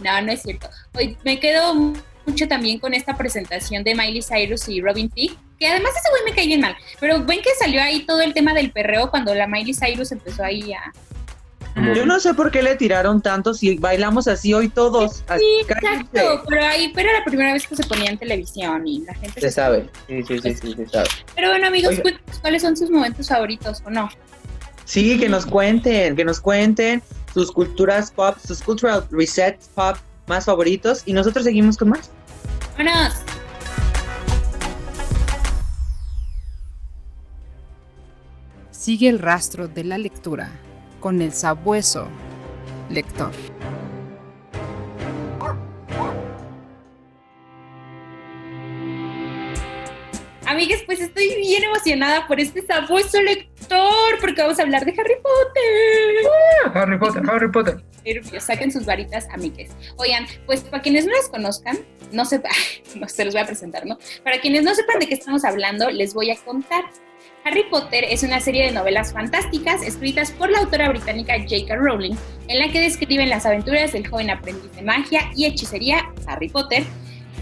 no, 0.00 0.22
no 0.22 0.32
es 0.32 0.42
cierto. 0.42 0.70
Hoy 0.94 1.16
me 1.22 1.38
quedo 1.38 1.74
mucho 2.26 2.48
también 2.48 2.78
con 2.78 2.94
esta 2.94 3.14
presentación 3.16 3.84
de 3.84 3.94
Miley 3.94 4.22
Cyrus 4.22 4.68
y 4.68 4.80
Robin 4.80 5.10
Thicke, 5.10 5.36
que 5.58 5.66
además 5.68 5.92
ese 5.96 6.10
güey 6.10 6.22
me 6.24 6.34
cae 6.36 6.46
bien 6.46 6.60
mal, 6.60 6.76
pero 7.00 7.24
ven 7.24 7.40
que 7.42 7.50
salió 7.58 7.80
ahí 7.82 8.04
todo 8.04 8.20
el 8.20 8.34
tema 8.34 8.52
del 8.54 8.70
perreo 8.72 9.10
cuando 9.10 9.34
la 9.34 9.46
Miley 9.46 9.74
Cyrus 9.74 10.12
empezó 10.12 10.44
ahí 10.44 10.72
a... 10.72 10.92
Yo 11.94 12.06
no 12.06 12.18
sé 12.20 12.32
por 12.32 12.50
qué 12.50 12.62
le 12.62 12.74
tiraron 12.76 13.20
tanto 13.20 13.52
si 13.52 13.76
bailamos 13.76 14.26
así 14.28 14.54
hoy 14.54 14.70
todos. 14.70 15.22
Así, 15.28 15.44
Sí, 15.44 15.60
exacto, 15.68 15.82
cállense. 16.12 16.42
pero 16.48 16.64
ahí, 16.64 16.90
pero 16.94 17.10
era 17.10 17.18
la 17.18 17.24
primera 17.26 17.52
vez 17.52 17.66
que 17.66 17.76
se 17.76 17.84
ponía 17.84 18.10
en 18.10 18.16
televisión 18.16 18.86
y 18.88 19.00
la 19.00 19.12
gente 19.14 19.40
Se 19.42 19.50
sabe. 19.50 19.86
Sí, 20.08 20.22
sí, 20.26 20.38
sí, 20.38 20.54
sí, 20.54 20.74
se 20.74 20.88
sabe. 20.88 21.08
Pero 21.34 21.50
bueno, 21.50 21.66
amigos, 21.66 21.94
Oiga. 22.02 22.18
cuáles 22.40 22.62
son 22.62 22.78
sus 22.78 22.88
momentos 22.90 23.28
favoritos 23.28 23.82
o 23.84 23.90
no. 23.90 24.08
Sí, 24.86 25.18
que 25.18 25.28
nos 25.28 25.44
cuenten, 25.44 26.16
que 26.16 26.24
nos 26.24 26.40
cuenten 26.40 27.02
sus 27.34 27.52
culturas 27.52 28.10
pop, 28.10 28.36
sus 28.42 28.62
cultural 28.62 29.06
resets 29.10 29.68
pop 29.74 29.96
más 30.28 30.46
favoritos 30.46 31.02
y 31.04 31.12
nosotros 31.12 31.44
seguimos 31.44 31.76
con 31.76 31.90
más. 31.90 32.10
¡Vámonos! 32.78 33.14
Sigue 38.86 39.08
el 39.08 39.18
rastro 39.18 39.66
de 39.66 39.82
la 39.82 39.98
lectura 39.98 40.48
con 41.00 41.20
el 41.20 41.32
sabueso 41.32 42.06
lector. 42.88 43.32
Amigas, 50.46 50.82
pues 50.86 51.00
estoy 51.00 51.34
bien 51.34 51.64
emocionada 51.64 52.28
por 52.28 52.38
este 52.38 52.64
sabueso 52.64 53.20
lector, 53.22 54.20
porque 54.20 54.40
vamos 54.40 54.60
a 54.60 54.62
hablar 54.62 54.84
de 54.84 54.92
Harry 54.92 55.16
Potter. 55.20 56.72
Harry 56.72 56.96
Potter, 56.96 57.22
Harry 57.28 57.50
Potter. 57.50 57.82
Nervios, 58.04 58.44
saquen 58.44 58.70
sus 58.70 58.86
varitas, 58.86 59.26
amigues. 59.32 59.72
Oigan, 59.96 60.26
pues 60.46 60.60
para 60.60 60.80
quienes 60.80 61.06
no 61.06 61.12
las 61.12 61.28
conozcan, 61.28 61.76
no 62.12 62.24
sepa, 62.24 62.50
no 62.94 63.08
se 63.08 63.24
los 63.24 63.34
voy 63.34 63.42
a 63.42 63.46
presentar, 63.46 63.84
¿no? 63.84 63.98
Para 64.22 64.40
quienes 64.40 64.62
no 64.62 64.72
sepan 64.76 65.00
de 65.00 65.08
qué 65.08 65.14
estamos 65.14 65.44
hablando, 65.44 65.90
les 65.90 66.14
voy 66.14 66.30
a 66.30 66.36
contar. 66.36 66.84
Harry 67.46 67.62
Potter 67.70 68.04
es 68.10 68.24
una 68.24 68.40
serie 68.40 68.64
de 68.64 68.72
novelas 68.72 69.12
fantásticas 69.12 69.80
escritas 69.80 70.32
por 70.32 70.50
la 70.50 70.58
autora 70.58 70.88
británica 70.88 71.34
J.K. 71.38 71.76
Rowling, 71.76 72.16
en 72.48 72.58
la 72.58 72.72
que 72.72 72.80
describen 72.80 73.30
las 73.30 73.46
aventuras 73.46 73.92
del 73.92 74.08
joven 74.08 74.30
aprendiz 74.30 74.72
de 74.72 74.82
magia 74.82 75.30
y 75.36 75.46
hechicería 75.46 76.12
Harry 76.26 76.48
Potter 76.48 76.82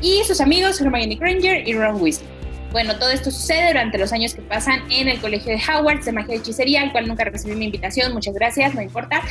y 0.03 0.23
sus 0.27 0.43
amigos 0.43 0.79
Hermione 0.79 1.15
Granger 1.15 1.67
y 1.67 1.73
Ron 1.73 2.03
Weasley. 2.03 2.29
Bueno, 2.71 2.99
todo 2.99 3.09
esto 3.13 3.31
sucede 3.31 3.69
durante 3.69 3.97
los 3.97 4.13
años 4.13 4.35
que 4.35 4.43
pasan 4.43 4.83
en 4.91 5.09
el 5.09 5.21
colegio 5.23 5.57
de 5.57 5.63
Hogwarts 5.63 6.05
de 6.05 6.13
magia 6.13 6.35
y 6.35 6.39
hechicería, 6.39 6.83
al 6.83 6.93
cual 6.93 7.09
nunca 7.09 7.25
recibí 7.25 7.55
mi 7.55 7.65
invitación, 7.65 8.13
muchas 8.13 8.35
gracias, 8.35 8.75
no 8.75 8.83
importa. 8.83 9.23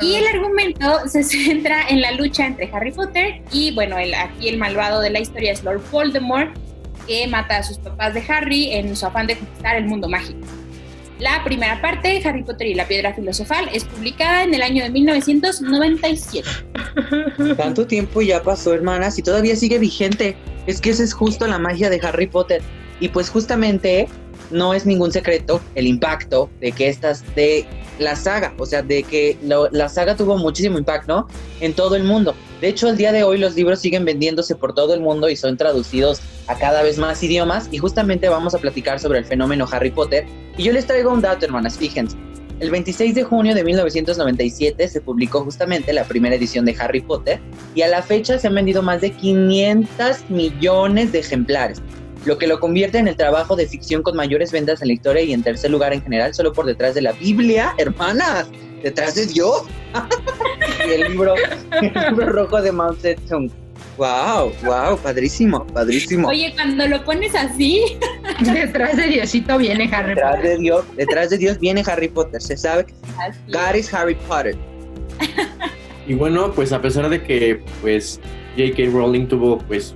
Y 0.00 0.16
el 0.16 0.26
argumento 0.26 1.02
se 1.06 1.22
centra 1.22 1.86
en 1.88 2.00
la 2.00 2.10
lucha 2.10 2.46
entre 2.46 2.68
Harry 2.72 2.90
Potter 2.90 3.42
y, 3.52 3.72
bueno, 3.76 3.96
el, 3.96 4.12
aquí 4.12 4.48
el 4.48 4.58
malvado 4.58 5.00
de 5.00 5.10
la 5.10 5.20
historia 5.20 5.52
es 5.52 5.62
Lord 5.62 5.88
Voldemort, 5.92 6.50
que 7.06 7.26
mata 7.26 7.58
a 7.58 7.62
sus 7.62 7.78
papás 7.78 8.14
de 8.14 8.22
Harry 8.28 8.72
en 8.72 8.96
su 8.96 9.06
afán 9.06 9.26
de 9.26 9.36
conquistar 9.36 9.76
el 9.76 9.86
mundo 9.86 10.08
mágico. 10.08 10.40
La 11.18 11.42
primera 11.44 11.80
parte, 11.80 12.20
Harry 12.24 12.42
Potter 12.42 12.66
y 12.66 12.74
la 12.74 12.86
piedra 12.86 13.14
filosofal, 13.14 13.70
es 13.72 13.84
publicada 13.84 14.44
en 14.44 14.52
el 14.52 14.60
año 14.60 14.84
de 14.84 14.90
1997. 14.90 16.46
Tanto 17.56 17.86
tiempo 17.86 18.20
ya 18.20 18.42
pasó, 18.42 18.74
hermanas, 18.74 19.18
y 19.18 19.22
todavía 19.22 19.56
sigue 19.56 19.78
vigente. 19.78 20.36
Es 20.66 20.80
que 20.80 20.90
esa 20.90 21.02
es 21.02 21.14
justo 21.14 21.46
la 21.46 21.58
magia 21.58 21.88
de 21.88 22.00
Harry 22.02 22.26
Potter. 22.26 22.60
Y 23.00 23.08
pues 23.08 23.30
justamente 23.30 24.08
no 24.50 24.74
es 24.74 24.84
ningún 24.84 25.10
secreto 25.10 25.60
el 25.74 25.86
impacto 25.86 26.50
de 26.60 26.72
que 26.72 26.88
estas, 26.88 27.24
de 27.34 27.64
la 27.98 28.14
saga, 28.14 28.52
o 28.58 28.66
sea, 28.66 28.82
de 28.82 29.02
que 29.02 29.38
la 29.42 29.88
saga 29.88 30.16
tuvo 30.16 30.36
muchísimo 30.36 30.76
impacto 30.78 31.26
en 31.60 31.72
todo 31.72 31.96
el 31.96 32.04
mundo. 32.04 32.34
De 32.60 32.68
hecho, 32.68 32.88
el 32.88 32.96
día 32.96 33.12
de 33.12 33.22
hoy 33.22 33.38
los 33.38 33.54
libros 33.54 33.80
siguen 33.80 34.04
vendiéndose 34.04 34.54
por 34.54 34.74
todo 34.74 34.94
el 34.94 35.00
mundo 35.00 35.28
y 35.28 35.36
son 35.36 35.56
traducidos 35.56 36.20
a 36.46 36.56
cada 36.56 36.82
vez 36.82 36.98
más 36.98 37.22
idiomas. 37.22 37.68
Y 37.70 37.78
justamente 37.78 38.28
vamos 38.28 38.54
a 38.54 38.58
platicar 38.58 38.98
sobre 38.98 39.18
el 39.18 39.24
fenómeno 39.24 39.68
Harry 39.70 39.90
Potter. 39.90 40.26
Y 40.56 40.62
yo 40.64 40.72
les 40.72 40.86
traigo 40.86 41.12
un 41.12 41.20
dato, 41.20 41.44
hermanas, 41.44 41.76
fíjense. 41.76 42.16
El 42.58 42.70
26 42.70 43.14
de 43.14 43.22
junio 43.22 43.54
de 43.54 43.62
1997 43.62 44.88
se 44.88 45.00
publicó 45.02 45.44
justamente 45.44 45.92
la 45.92 46.04
primera 46.04 46.36
edición 46.36 46.64
de 46.64 46.74
Harry 46.78 47.02
Potter 47.02 47.38
y 47.74 47.82
a 47.82 47.88
la 47.88 48.02
fecha 48.02 48.38
se 48.38 48.46
han 48.46 48.54
vendido 48.54 48.82
más 48.82 49.02
de 49.02 49.10
500 49.10 50.30
millones 50.30 51.12
de 51.12 51.18
ejemplares, 51.18 51.82
lo 52.24 52.38
que 52.38 52.46
lo 52.46 52.58
convierte 52.58 52.96
en 52.96 53.08
el 53.08 53.16
trabajo 53.16 53.56
de 53.56 53.66
ficción 53.66 54.02
con 54.02 54.16
mayores 54.16 54.52
ventas 54.52 54.80
en 54.80 54.88
la 54.88 54.94
historia 54.94 55.22
y 55.22 55.34
en 55.34 55.42
tercer 55.42 55.70
lugar 55.70 55.92
en 55.92 56.00
general, 56.02 56.32
solo 56.32 56.54
por 56.54 56.64
detrás 56.64 56.94
de 56.94 57.02
la 57.02 57.12
Biblia, 57.12 57.74
hermanas, 57.76 58.48
detrás 58.82 59.14
de 59.14 59.26
Dios. 59.26 59.62
y 60.88 60.92
el 60.92 61.10
libro, 61.12 61.34
el 61.80 61.92
libro 62.10 62.26
rojo 62.30 62.60
de 62.62 62.72
Mao 62.72 62.94
Zedong. 62.94 63.50
Wow, 63.96 64.52
wow, 64.64 64.98
padrísimo, 64.98 65.66
padrísimo. 65.68 66.28
Oye, 66.28 66.52
cuando 66.54 66.86
lo 66.86 67.02
pones 67.04 67.34
así, 67.34 67.98
Detrás 68.40 68.96
de 68.96 69.06
Diosito 69.08 69.58
viene 69.58 69.88
Harry 69.92 70.10
Detrás 70.10 70.36
Potter. 70.36 70.50
de 70.50 70.58
Dios, 70.58 70.84
detrás 70.96 71.30
de 71.30 71.38
Dios 71.38 71.58
viene 71.58 71.82
Harry 71.86 72.08
Potter. 72.08 72.40
Se 72.42 72.56
sabe 72.56 72.84
que 72.86 72.94
así. 73.18 73.38
God 73.48 73.74
is 73.74 73.92
Harry 73.94 74.14
Potter. 74.14 74.56
Y 76.06 76.14
bueno, 76.14 76.52
pues 76.52 76.72
a 76.72 76.80
pesar 76.80 77.08
de 77.08 77.22
que 77.22 77.62
pues 77.80 78.20
J.K. 78.56 78.90
Rowling 78.92 79.26
tuvo 79.26 79.58
pues 79.58 79.94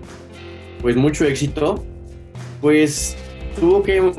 pues 0.80 0.96
mucho 0.96 1.24
éxito, 1.24 1.84
pues 2.60 3.16
tuvo 3.58 3.82
que 3.82 4.10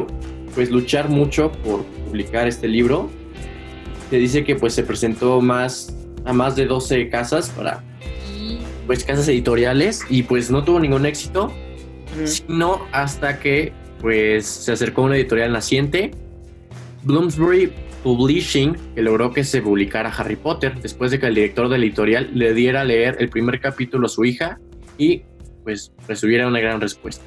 pues 0.53 0.69
luchar 0.69 1.09
mucho 1.09 1.51
por 1.63 1.83
publicar 1.83 2.47
este 2.47 2.67
libro. 2.67 3.09
Se 4.11 4.17
dice 4.17 4.43
que 4.43 4.55
pues 4.55 4.73
se 4.73 4.83
presentó 4.83 5.39
más 5.39 5.95
a 6.25 6.33
más 6.33 6.55
de 6.57 6.65
12 6.65 7.07
casas 7.07 7.49
para 7.49 7.81
pues 8.85 9.05
casas 9.05 9.25
editoriales 9.29 10.01
y 10.09 10.23
pues 10.23 10.51
no 10.51 10.65
tuvo 10.65 10.81
ningún 10.81 11.05
éxito, 11.05 11.49
sino 12.25 12.85
hasta 12.91 13.39
que 13.39 13.71
pues 14.01 14.45
se 14.45 14.73
acercó 14.73 15.03
a 15.03 15.05
una 15.05 15.15
editorial 15.15 15.53
naciente, 15.53 16.11
Bloomsbury 17.03 17.71
Publishing, 18.03 18.75
que 18.95 19.01
logró 19.01 19.31
que 19.31 19.45
se 19.45 19.61
publicara 19.61 20.09
Harry 20.09 20.35
Potter 20.35 20.77
después 20.81 21.11
de 21.11 21.19
que 21.19 21.27
el 21.27 21.35
director 21.35 21.69
de 21.69 21.77
la 21.77 21.85
editorial 21.85 22.31
le 22.33 22.53
diera 22.53 22.81
a 22.81 22.83
leer 22.83 23.15
el 23.19 23.29
primer 23.29 23.61
capítulo 23.61 24.07
a 24.07 24.09
su 24.09 24.25
hija 24.25 24.59
y 24.97 25.23
pues 25.63 25.93
recibiera 26.05 26.47
una 26.47 26.59
gran 26.59 26.81
respuesta. 26.81 27.23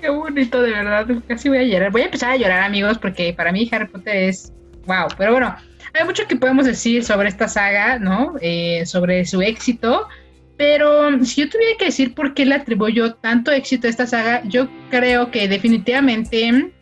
Qué 0.00 0.08
bonito, 0.08 0.62
de 0.62 0.70
verdad. 0.70 1.06
Casi 1.28 1.50
voy 1.50 1.58
a 1.58 1.64
llorar. 1.64 1.92
Voy 1.92 2.00
a 2.00 2.04
empezar 2.06 2.30
a 2.30 2.36
llorar, 2.36 2.62
amigos, 2.62 2.96
porque 2.96 3.34
para 3.34 3.52
mí 3.52 3.68
Harry 3.70 3.88
Potter 3.88 4.16
es 4.16 4.54
wow. 4.86 5.08
Pero 5.16 5.32
bueno, 5.32 5.54
hay 5.94 6.04
mucho 6.04 6.26
que 6.26 6.36
podemos 6.36 6.66
decir 6.66 7.04
sobre 7.04 7.28
esta 7.28 7.48
saga, 7.48 7.98
¿no? 7.98 8.34
Eh, 8.40 8.84
sobre 8.86 9.24
su 9.24 9.42
éxito. 9.42 10.08
Pero 10.56 11.22
si 11.24 11.42
yo 11.42 11.50
tuviera 11.50 11.76
que 11.78 11.86
decir 11.86 12.14
por 12.14 12.32
qué 12.32 12.46
le 12.46 12.54
atribuyo 12.54 13.14
tanto 13.14 13.50
éxito 13.50 13.86
a 13.86 13.90
esta 13.90 14.06
saga, 14.06 14.42
yo 14.44 14.68
creo 14.90 15.30
que 15.30 15.48
definitivamente 15.48 16.72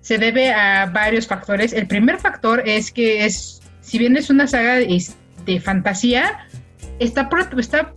se 0.00 0.18
debe 0.18 0.52
a 0.52 0.86
varios 0.86 1.26
factores. 1.26 1.72
El 1.72 1.86
primer 1.88 2.18
factor 2.18 2.62
es 2.64 2.92
que 2.92 3.24
es, 3.24 3.60
si 3.80 3.98
bien 3.98 4.16
es 4.16 4.30
una 4.30 4.46
saga 4.46 4.76
de, 4.76 5.04
de 5.44 5.60
fantasía, 5.60 6.46
está, 7.00 7.28
está 7.58 7.92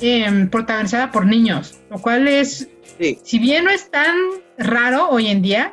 em, 0.00 0.50
protagonizada 0.50 1.10
por 1.10 1.24
niños, 1.24 1.78
lo 1.90 1.98
cual 1.98 2.28
es 2.28 2.68
Sí. 2.98 3.18
si 3.24 3.38
bien 3.40 3.64
no 3.64 3.70
es 3.70 3.90
tan 3.90 4.14
raro 4.56 5.08
hoy 5.08 5.26
en 5.26 5.42
día, 5.42 5.72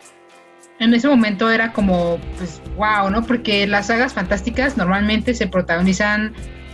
en 0.81 0.93
ese 0.95 1.07
momento 1.07 1.49
era 1.49 1.71
como, 1.73 2.19
pues, 2.37 2.59
wow, 2.75 3.09
¿no? 3.11 3.23
Porque 3.23 3.67
las 3.67 3.87
sagas 3.87 4.13
fantásticas 4.13 4.77
normalmente 4.77 5.33
se 5.35 5.45
protagonizan 5.45 6.33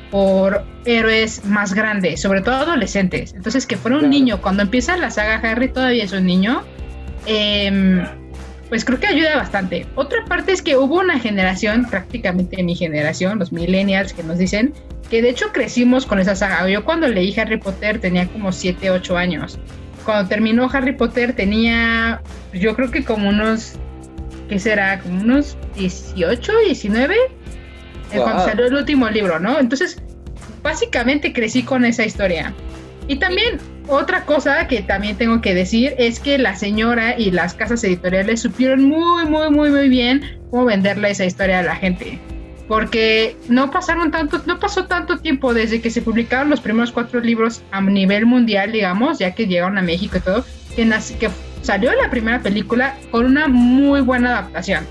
por 0.09 0.63
héroes 0.85 1.43
más 1.43 1.73
grandes, 1.73 2.21
sobre 2.21 2.41
todo 2.41 2.55
adolescentes. 2.55 3.33
Entonces, 3.33 3.65
que 3.65 3.75
fuera 3.75 3.97
un 3.97 4.03
Claro. 4.03 4.13
niño, 4.13 4.41
cuando 4.41 4.63
empieza 4.63 4.95
la 4.95 5.11
saga 5.11 5.35
Harry 5.43 5.67
todavía 5.67 6.05
es 6.05 6.13
un 6.13 6.25
niño, 6.25 6.63
em, 7.25 8.05
pues 8.69 8.85
creo 8.85 8.97
que 8.99 9.07
ayuda 9.07 9.35
bastante. 9.35 9.85
Otra 9.95 10.23
parte 10.25 10.53
es 10.53 10.61
que 10.61 10.77
hubo 10.77 10.99
una 10.99 11.19
generación, 11.19 11.85
prácticamente 11.89 12.63
mi 12.63 12.75
generación, 12.75 13.39
los 13.39 13.51
millennials, 13.51 14.13
que 14.13 14.23
nos 14.23 14.37
dicen 14.37 14.73
que 15.09 15.21
de 15.21 15.29
hecho 15.29 15.51
crecimos 15.51 16.05
con 16.05 16.19
esa 16.19 16.35
saga. 16.35 16.67
Yo 16.69 16.85
cuando 16.85 17.09
leí 17.09 17.37
Harry 17.37 17.57
Potter 17.57 17.99
tenía 17.99 18.27
como 18.27 18.53
7, 18.53 18.89
8 18.89 19.17
años. 19.17 19.59
Cuando 20.05 20.29
terminó 20.29 20.69
Harry 20.71 20.93
Potter 20.93 21.33
tenía, 21.33 22.21
yo 22.53 22.73
creo 22.75 22.89
que 22.91 23.03
como 23.03 23.27
unos, 23.29 23.73
¿qué 24.47 24.59
será? 24.59 24.99
Como 24.99 25.21
unos 25.21 25.57
18, 25.75 26.51
19, 26.65 27.15
eh, 27.15 27.19
cuando 28.15 28.37
Wow. 28.37 28.45
salió 28.45 28.65
el 28.65 28.73
último 28.75 29.09
libro, 29.09 29.39
¿no? 29.39 29.59
Entonces, 29.59 30.01
básicamente 30.63 31.33
crecí 31.33 31.63
con 31.63 31.85
esa 31.85 32.05
historia. 32.05 32.53
Y 33.07 33.17
también 33.17 33.59
otra 33.87 34.25
cosa 34.25 34.67
que 34.67 34.81
también 34.81 35.17
tengo 35.17 35.39
que 35.39 35.53
decir 35.53 35.95
es 35.97 36.19
que 36.19 36.37
la 36.37 36.55
señora 36.55 37.17
y 37.17 37.31
las 37.31 37.53
casas 37.53 37.83
editoriales 37.83 38.41
supieron 38.41 38.83
muy, 38.83 39.25
muy, 39.25 39.49
muy, 39.49 39.69
muy 39.69 39.87
bien 39.89 40.39
cómo 40.51 40.65
venderle 40.65 41.09
esa 41.11 41.25
historia 41.25 41.59
a 41.59 41.63
la 41.63 41.75
gente. 41.75 42.19
Porque 42.67 43.37
no 43.47 43.71
pasaron 43.71 44.11
tanto, 44.11 44.41
no 44.45 44.59
pasó 44.59 44.87
tanto 44.87 45.19
tiempo 45.19 45.53
desde 45.53 45.79
que 45.79 45.89
se 45.89 46.01
publicaron 46.01 46.49
los 46.49 46.59
primeros 46.59 46.91
cuatro 46.91 47.21
libros 47.21 47.61
a 47.71 47.79
nivel 47.79 48.25
mundial, 48.25 48.73
digamos, 48.73 49.19
ya 49.19 49.33
que 49.33 49.47
llegaron 49.47 49.77
a 49.77 49.81
México 49.81 50.17
y 50.17 50.19
todo, 50.19 50.43
que, 50.75 50.83
que 51.17 51.29
salió 51.67 51.91
la 52.01 52.09
primera 52.09 52.39
película 52.39 52.95
con 53.11 53.25
una 53.25 53.49
muy 53.49 53.99
buena 53.99 54.29
adaptación. 54.29 54.85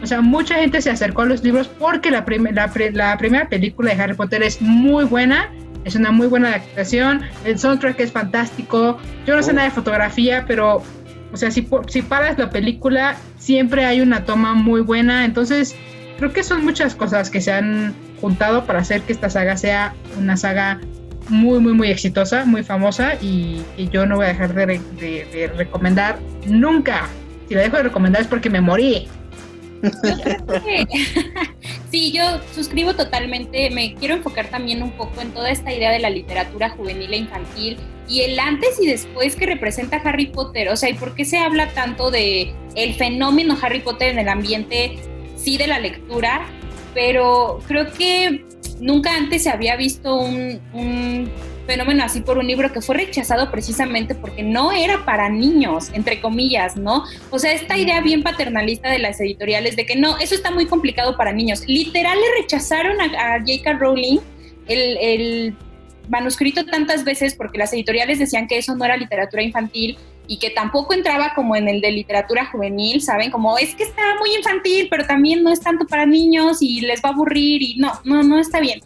O 0.00 0.06
sea, 0.06 0.20
mucha 0.20 0.54
gente 0.54 0.80
se 0.80 0.90
acercó 0.90 1.22
a 1.22 1.24
los 1.26 1.42
libros 1.42 1.66
porque 1.68 2.10
la, 2.10 2.24
la, 2.52 2.70
la 2.92 3.18
primera 3.18 3.48
película 3.48 3.92
de 3.92 4.00
Harry 4.00 4.14
Potter 4.14 4.42
es 4.42 4.62
muy 4.62 5.04
buena 5.04 5.50
es 5.84 5.96
una 5.96 6.12
muy 6.12 6.28
buena 6.28 6.48
adaptación, 6.48 7.20
el 7.44 7.58
soundtrack 7.58 8.00
es 8.00 8.10
fantástico, 8.10 8.98
yo 9.26 9.36
no 9.36 9.42
sé 9.42 9.50
oh. 9.50 9.54
nada 9.54 9.68
de 9.68 9.74
fotografía, 9.74 10.46
pero, 10.48 10.82
o 11.30 11.36
sea, 11.36 11.50
si, 11.50 11.68
si 11.88 12.00
paras 12.00 12.38
la 12.38 12.48
película, 12.48 13.16
siempre 13.38 13.84
hay 13.84 14.00
una 14.00 14.24
toma 14.24 14.54
muy 14.54 14.80
buena, 14.80 15.26
entonces 15.26 15.76
creo 16.16 16.32
que 16.32 16.42
son 16.42 16.64
muchas 16.64 16.94
cosas 16.94 17.28
que 17.28 17.42
se 17.42 17.52
han 17.52 17.94
juntado 18.18 18.64
para 18.64 18.78
hacer 18.78 19.02
que 19.02 19.12
esta 19.12 19.28
saga 19.28 19.58
sea 19.58 19.94
una 20.18 20.38
saga 20.38 20.80
muy, 21.28 21.60
muy, 21.60 21.72
muy 21.72 21.90
exitosa, 21.90 22.44
muy 22.44 22.62
famosa 22.62 23.14
y 23.20 23.62
que 23.76 23.88
yo 23.88 24.06
no 24.06 24.16
voy 24.16 24.26
a 24.26 24.28
dejar 24.28 24.54
de, 24.54 24.80
de 24.98 25.52
recomendar 25.56 26.18
nunca. 26.46 27.08
Si 27.48 27.54
la 27.54 27.62
dejo 27.62 27.76
de 27.76 27.84
recomendar 27.84 28.22
es 28.22 28.28
porque 28.28 28.50
me 28.50 28.60
morí. 28.60 29.08
sí, 31.90 32.12
yo 32.12 32.40
suscribo 32.54 32.94
totalmente. 32.94 33.70
Me 33.70 33.94
quiero 33.94 34.14
enfocar 34.14 34.48
también 34.48 34.82
un 34.82 34.92
poco 34.92 35.20
en 35.20 35.30
toda 35.32 35.50
esta 35.50 35.72
idea 35.72 35.90
de 35.90 35.98
la 35.98 36.10
literatura 36.10 36.70
juvenil 36.70 37.12
e 37.12 37.16
infantil 37.18 37.76
y 38.08 38.22
el 38.22 38.38
antes 38.38 38.80
y 38.80 38.86
después 38.86 39.36
que 39.36 39.46
representa 39.46 40.00
Harry 40.04 40.26
Potter. 40.26 40.68
O 40.68 40.76
sea, 40.76 40.90
¿y 40.90 40.94
por 40.94 41.14
qué 41.14 41.24
se 41.24 41.38
habla 41.38 41.68
tanto 41.70 42.10
de 42.10 42.54
el 42.74 42.94
fenómeno 42.94 43.56
Harry 43.60 43.80
Potter 43.80 44.12
en 44.12 44.18
el 44.18 44.28
ambiente, 44.28 44.98
sí, 45.36 45.56
de 45.56 45.66
la 45.66 45.78
lectura? 45.78 46.46
Pero 46.94 47.60
creo 47.66 47.92
que 47.92 48.44
nunca 48.80 49.14
antes 49.16 49.42
se 49.42 49.50
había 49.50 49.76
visto 49.76 50.16
un, 50.16 50.60
un 50.72 51.30
fenómeno 51.66 52.04
así 52.04 52.20
por 52.20 52.38
un 52.38 52.46
libro 52.46 52.72
que 52.72 52.80
fue 52.80 52.96
rechazado 52.96 53.50
precisamente 53.50 54.14
porque 54.14 54.42
no 54.42 54.72
era 54.72 55.04
para 55.04 55.28
niños, 55.28 55.90
entre 55.94 56.20
comillas, 56.20 56.76
¿no? 56.76 57.04
O 57.30 57.38
sea, 57.38 57.52
esta 57.52 57.76
idea 57.76 58.00
bien 58.00 58.22
paternalista 58.22 58.90
de 58.90 58.98
las 58.98 59.20
editoriales 59.20 59.76
de 59.76 59.86
que 59.86 59.96
no, 59.96 60.18
eso 60.18 60.34
está 60.34 60.50
muy 60.50 60.66
complicado 60.66 61.16
para 61.16 61.32
niños. 61.32 61.62
Literal 61.66 62.18
le 62.18 62.42
rechazaron 62.42 63.00
a, 63.00 63.38
J.K. 63.38 63.72
Rowling 63.74 64.18
el 64.66 65.56
manuscrito 66.08 66.64
tantas 66.66 67.04
veces 67.04 67.34
porque 67.34 67.58
las 67.58 67.72
editoriales 67.72 68.18
decían 68.18 68.46
que 68.46 68.58
eso 68.58 68.74
no 68.76 68.84
era 68.84 68.96
literatura 68.96 69.42
infantil 69.42 69.96
y 70.26 70.38
que 70.38 70.50
tampoco 70.50 70.94
entraba 70.94 71.32
como 71.34 71.56
en 71.56 71.68
el 71.68 71.80
de 71.80 71.92
literatura 71.92 72.46
juvenil, 72.46 73.00
¿saben? 73.02 73.30
Como 73.30 73.58
es 73.58 73.74
que 73.74 73.84
está 73.84 74.02
muy 74.18 74.34
infantil, 74.34 74.88
pero 74.90 75.06
también 75.06 75.42
no 75.42 75.50
es 75.50 75.60
tanto 75.60 75.86
para 75.86 76.06
niños 76.06 76.62
y 76.62 76.80
les 76.80 77.02
va 77.02 77.10
a 77.10 77.12
aburrir 77.12 77.62
y 77.62 77.76
no, 77.76 77.92
no, 78.04 78.22
no 78.22 78.38
está 78.38 78.60
bien 78.60 78.80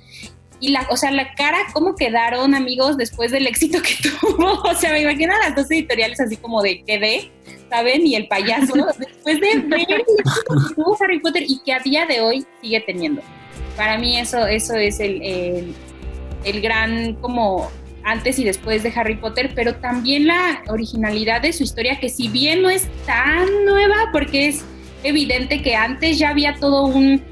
y 0.61 0.69
la, 0.69 0.87
o 0.91 0.97
sea, 0.97 1.11
la 1.11 1.35
cara, 1.35 1.59
cómo 1.73 1.95
quedaron 1.95 2.55
amigos 2.55 2.97
después 2.97 3.31
del 3.31 3.47
éxito 3.47 3.79
que 3.81 3.95
tuvo. 4.21 4.63
O 4.63 4.75
sea, 4.75 4.93
me 4.93 5.03
imagino 5.03 5.33
a 5.35 5.49
las 5.49 5.55
dos 5.55 5.71
editoriales 5.71 6.21
así 6.21 6.37
como 6.37 6.63
de 6.63 6.83
quedé, 6.83 7.31
¿saben? 7.71 8.07
Y 8.07 8.17
el 8.17 8.27
payaso, 8.29 8.75
después 8.99 9.41
de 9.41 9.61
ver 9.61 9.87
el 9.89 10.01
éxito 10.01 10.69
que 10.69 10.75
tuvo 10.75 10.97
Harry 11.01 11.21
Potter 11.21 11.45
y 11.47 11.61
que 11.61 11.73
a 11.73 11.81
día 11.81 12.07
de 12.07 12.21
hoy 12.21 12.45
sigue 12.61 12.81
teniendo. 12.81 13.23
Para 13.77 13.99
mí 13.99 14.19
eso, 14.19 14.47
eso 14.47 14.75
es 14.75 14.99
el, 14.99 15.23
el, 15.23 15.75
el 16.45 16.61
gran 16.61 17.15
como 17.15 17.71
antes 18.11 18.39
y 18.39 18.45
después 18.45 18.83
de 18.83 18.93
Harry 18.95 19.17
Potter, 19.17 19.53
pero 19.55 19.77
también 19.77 20.27
la 20.27 20.63
originalidad 20.69 21.43
de 21.43 21.53
su 21.53 21.63
historia, 21.63 21.99
que 22.01 22.09
si 22.09 22.29
bien 22.29 22.63
no 22.63 22.71
es 22.71 22.89
tan 23.07 23.47
nueva, 23.65 23.97
porque 24.13 24.49
es 24.49 24.65
evidente 25.03 25.63
que 25.63 25.77
antes 25.77 26.19
ya 26.19 26.31
había 26.31 26.55
todo 26.55 26.87
un 26.87 27.23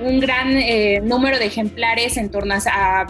un 0.00 0.20
gran 0.20 0.56
eh, 0.56 1.00
número 1.02 1.38
de 1.38 1.46
ejemplares 1.46 2.16
en 2.16 2.30
torno 2.30 2.54
a 2.54 3.06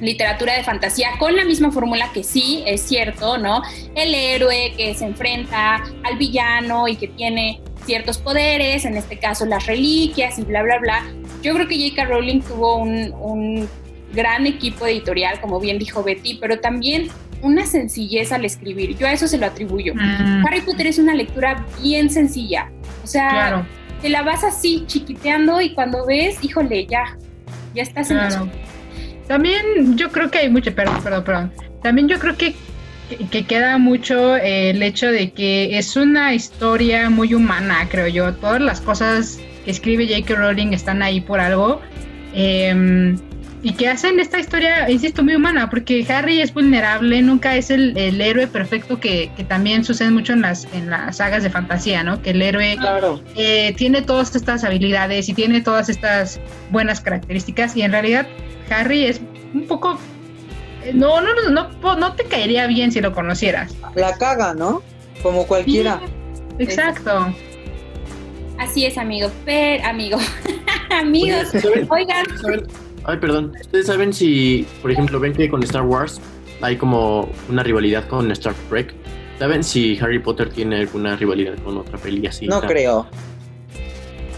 literatura 0.00 0.56
de 0.56 0.64
fantasía 0.64 1.10
con 1.18 1.36
la 1.36 1.44
misma 1.44 1.70
fórmula 1.70 2.10
que 2.12 2.24
sí, 2.24 2.64
es 2.66 2.82
cierto, 2.82 3.38
¿no? 3.38 3.62
El 3.94 4.14
héroe 4.14 4.74
que 4.76 4.94
se 4.94 5.04
enfrenta 5.04 5.84
al 6.02 6.18
villano 6.18 6.88
y 6.88 6.96
que 6.96 7.08
tiene 7.08 7.60
ciertos 7.86 8.18
poderes, 8.18 8.84
en 8.84 8.96
este 8.96 9.18
caso 9.18 9.46
las 9.46 9.66
reliquias 9.66 10.38
y 10.38 10.42
bla, 10.42 10.62
bla, 10.62 10.78
bla. 10.78 11.04
Yo 11.42 11.54
creo 11.54 11.68
que 11.68 11.76
J.K. 11.76 12.06
Rowling 12.06 12.40
tuvo 12.40 12.76
un, 12.76 13.68
gran 14.14 14.46
equipo 14.46 14.86
editorial, 14.86 15.40
como 15.40 15.60
bien 15.60 15.78
dijo 15.78 16.02
Betty, 16.02 16.38
pero 16.40 16.60
también 16.60 17.08
una 17.42 17.66
sencillez 17.66 18.32
al 18.32 18.44
escribir. 18.44 18.96
Yo 18.96 19.06
a 19.06 19.12
eso 19.12 19.28
se 19.28 19.38
lo 19.38 19.46
atribuyo. 19.46 19.94
Mm. 19.94 20.46
Harry 20.46 20.62
Potter 20.62 20.86
es 20.86 20.98
una 20.98 21.14
lectura 21.14 21.64
bien 21.82 22.10
sencilla. 22.10 22.70
O 23.02 23.06
sea, 23.06 23.66
te 24.00 24.08
la 24.08 24.22
vas 24.22 24.44
así 24.44 24.84
chiquiteando 24.86 25.60
y 25.60 25.74
cuando 25.74 26.06
ves, 26.06 26.38
híjole, 26.42 26.86
ya, 26.86 27.16
ya 27.74 27.82
estás 27.82 28.10
en 28.10 28.18
claro. 28.18 28.48
También 29.28 29.96
yo 29.96 30.10
creo 30.10 30.30
que 30.30 30.38
hay 30.38 30.50
mucho, 30.50 30.74
perdón, 30.74 31.02
perdón, 31.02 31.24
perdón. 31.24 31.52
También 31.82 32.08
yo 32.08 32.18
creo 32.18 32.36
que, 32.36 32.54
que, 33.30 33.44
queda 33.44 33.78
mucho 33.78 34.36
el 34.36 34.82
hecho 34.82 35.10
de 35.10 35.30
que 35.32 35.78
es 35.78 35.96
una 35.96 36.34
historia 36.34 37.10
muy 37.10 37.34
humana, 37.34 37.86
creo 37.90 38.08
yo. 38.08 38.34
Todas 38.34 38.60
las 38.60 38.80
cosas 38.80 39.38
que 39.64 39.70
escribe 39.70 40.06
J.K. 40.06 40.34
Rowling 40.34 40.72
están 40.72 41.02
ahí 41.02 41.20
por 41.20 41.40
algo. 41.40 41.80
Eh, 42.34 43.16
y 43.64 43.72
que 43.72 43.88
hacen 43.88 44.20
esta 44.20 44.38
historia, 44.38 44.90
insisto, 44.90 45.24
muy 45.24 45.36
humana, 45.36 45.70
porque 45.70 46.06
Harry 46.12 46.42
es 46.42 46.52
vulnerable, 46.52 47.22
nunca 47.22 47.56
es 47.56 47.70
el, 47.70 47.96
héroe 47.96 48.46
perfecto 48.46 49.00
que, 49.00 49.30
también 49.48 49.84
sucede 49.84 50.10
mucho 50.10 50.34
en 50.34 50.42
las, 50.42 50.68
en 50.74 50.90
las 50.90 51.16
sagas 51.16 51.42
de 51.42 51.48
fantasía, 51.48 52.04
¿no? 52.04 52.20
Que 52.20 52.30
el 52.30 52.42
héroe 52.42 52.76
eh, 53.36 53.72
tiene 53.78 54.02
todas 54.02 54.36
estas 54.36 54.64
habilidades 54.64 55.30
y 55.30 55.34
tiene 55.34 55.62
todas 55.62 55.88
estas 55.88 56.40
buenas 56.70 57.00
características 57.00 57.74
y 57.74 57.80
en 57.80 57.92
realidad 57.92 58.26
Harry 58.68 59.06
es 59.06 59.22
un 59.54 59.66
poco... 59.66 59.98
Eh, 60.84 60.92
no, 60.92 61.22
no, 61.22 61.30
no, 61.48 61.70
no, 61.70 61.96
no 61.96 62.12
te 62.12 62.24
caería 62.24 62.66
bien 62.66 62.92
si 62.92 63.00
lo 63.00 63.14
conocieras. 63.14 63.74
La 63.94 64.14
caga, 64.18 64.52
¿no? 64.52 64.82
Como 65.22 65.46
cualquiera. 65.46 66.02
exacto. 66.58 67.34
Así 68.58 68.84
es, 68.84 68.98
amigo. 68.98 69.30
Per, 69.46 69.82
amigo. 69.86 70.18
Amigos, 70.90 71.48
oigan. 71.88 72.26
Ay, 73.04 73.18
perdón. 73.18 73.52
¿Ustedes 73.60 73.86
saben 73.86 74.12
si, 74.12 74.66
por 74.80 74.90
ejemplo, 74.90 75.20
ven 75.20 75.32
que 75.34 75.48
con 75.48 75.62
Star 75.62 75.82
Wars 75.82 76.20
hay 76.60 76.76
como 76.76 77.28
una 77.48 77.62
rivalidad 77.62 78.08
con 78.08 78.30
Star 78.32 78.54
Trek? 78.68 78.94
¿Saben 79.38 79.62
si 79.62 79.98
Harry 80.00 80.18
Potter 80.18 80.48
tiene 80.50 80.76
alguna 80.76 81.16
rivalidad 81.16 81.54
con 81.64 81.76
otra 81.76 81.98
peli 81.98 82.26
así? 82.26 82.46
No 82.46 82.60
creo. 82.62 83.06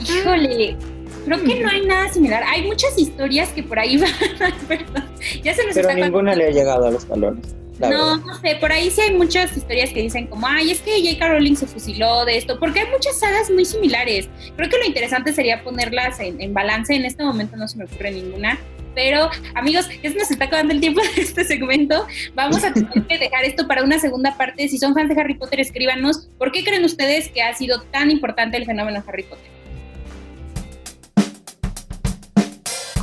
Híjole, 0.01 0.77
creo 1.25 1.45
que 1.45 1.61
no 1.61 1.69
hay 1.69 1.87
nada 1.87 2.09
similar. 2.09 2.43
Hay 2.47 2.67
muchas 2.67 2.99
historias 2.99 3.51
que 3.51 3.63
por 3.63 3.79
ahí 3.79 3.97
van, 4.39 4.53
perdón. 4.67 5.05
Ya 5.43 5.55
se 5.55 5.65
nos 5.67 5.75
Pero 5.75 5.95
ninguna 5.95 6.35
le 6.35 6.47
ha 6.47 6.51
llegado 6.51 6.87
a 6.87 6.91
los 6.91 7.05
talones. 7.07 7.55
No, 7.79 8.17
no 8.17 8.39
sé, 8.41 8.57
por 8.57 8.73
ahí 8.73 8.91
sí 8.91 9.01
hay 9.01 9.15
muchas 9.15 9.57
historias 9.57 9.91
que 9.91 10.03
dicen 10.03 10.27
como, 10.27 10.47
ay, 10.47 10.71
es 10.71 10.81
que 10.81 10.93
J.K. 11.03 11.29
Rowling 11.29 11.57
se 11.57 11.67
fusiló 11.67 12.25
de 12.25 12.39
esto, 12.39 12.59
porque 12.59 12.81
hay 12.81 12.91
muchas 12.91 13.19
sagas 13.19 13.51
muy 13.51 13.65
similares. 13.65 14.29
Creo 14.57 14.69
que 14.69 14.79
lo 14.79 14.85
interesante 14.85 15.33
sería 15.33 15.63
ponerlas 15.63 16.19
en, 16.21 16.55
balance, 16.55 16.95
en 16.95 17.05
este 17.05 17.23
momento 17.23 17.57
no 17.57 17.69
se 17.69 17.79
me 17.79 17.85
ocurre 17.85 18.13
ninguna, 18.13 18.59
pero 18.95 19.31
amigos, 19.55 19.89
ya 20.03 20.11
se 20.11 20.17
nos 20.17 20.31
está 20.31 20.47
acabando 20.47 20.73
el 20.73 20.81
tiempo 20.81 21.03
de 21.17 21.23
este 21.23 21.45
segmento, 21.45 22.07
vamos 22.35 22.65
a 22.65 22.73
tener 22.73 23.07
que 23.07 23.19
dejar 23.19 23.45
esto 23.45 23.67
para 23.69 23.83
una 23.83 23.99
segunda 23.99 24.37
parte. 24.37 24.69
Si 24.69 24.79
son 24.79 24.95
fans 24.95 25.15
de 25.15 25.21
Harry 25.21 25.35
Potter, 25.35 25.61
escríbanos, 25.61 26.29
¿por 26.39 26.53
qué 26.53 26.65
creen 26.65 26.85
ustedes 26.85 27.29
que 27.29 27.43
ha 27.43 27.55
sido 27.55 27.83
tan 27.83 28.11
importante 28.11 28.57
el 28.57 28.65
fenómeno 28.65 29.05
Harry 29.07 29.25
Potter? 29.25 29.57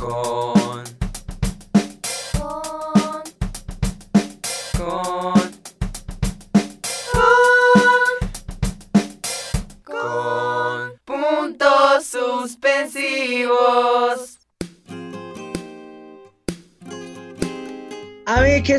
suspensivos. 0.04 0.93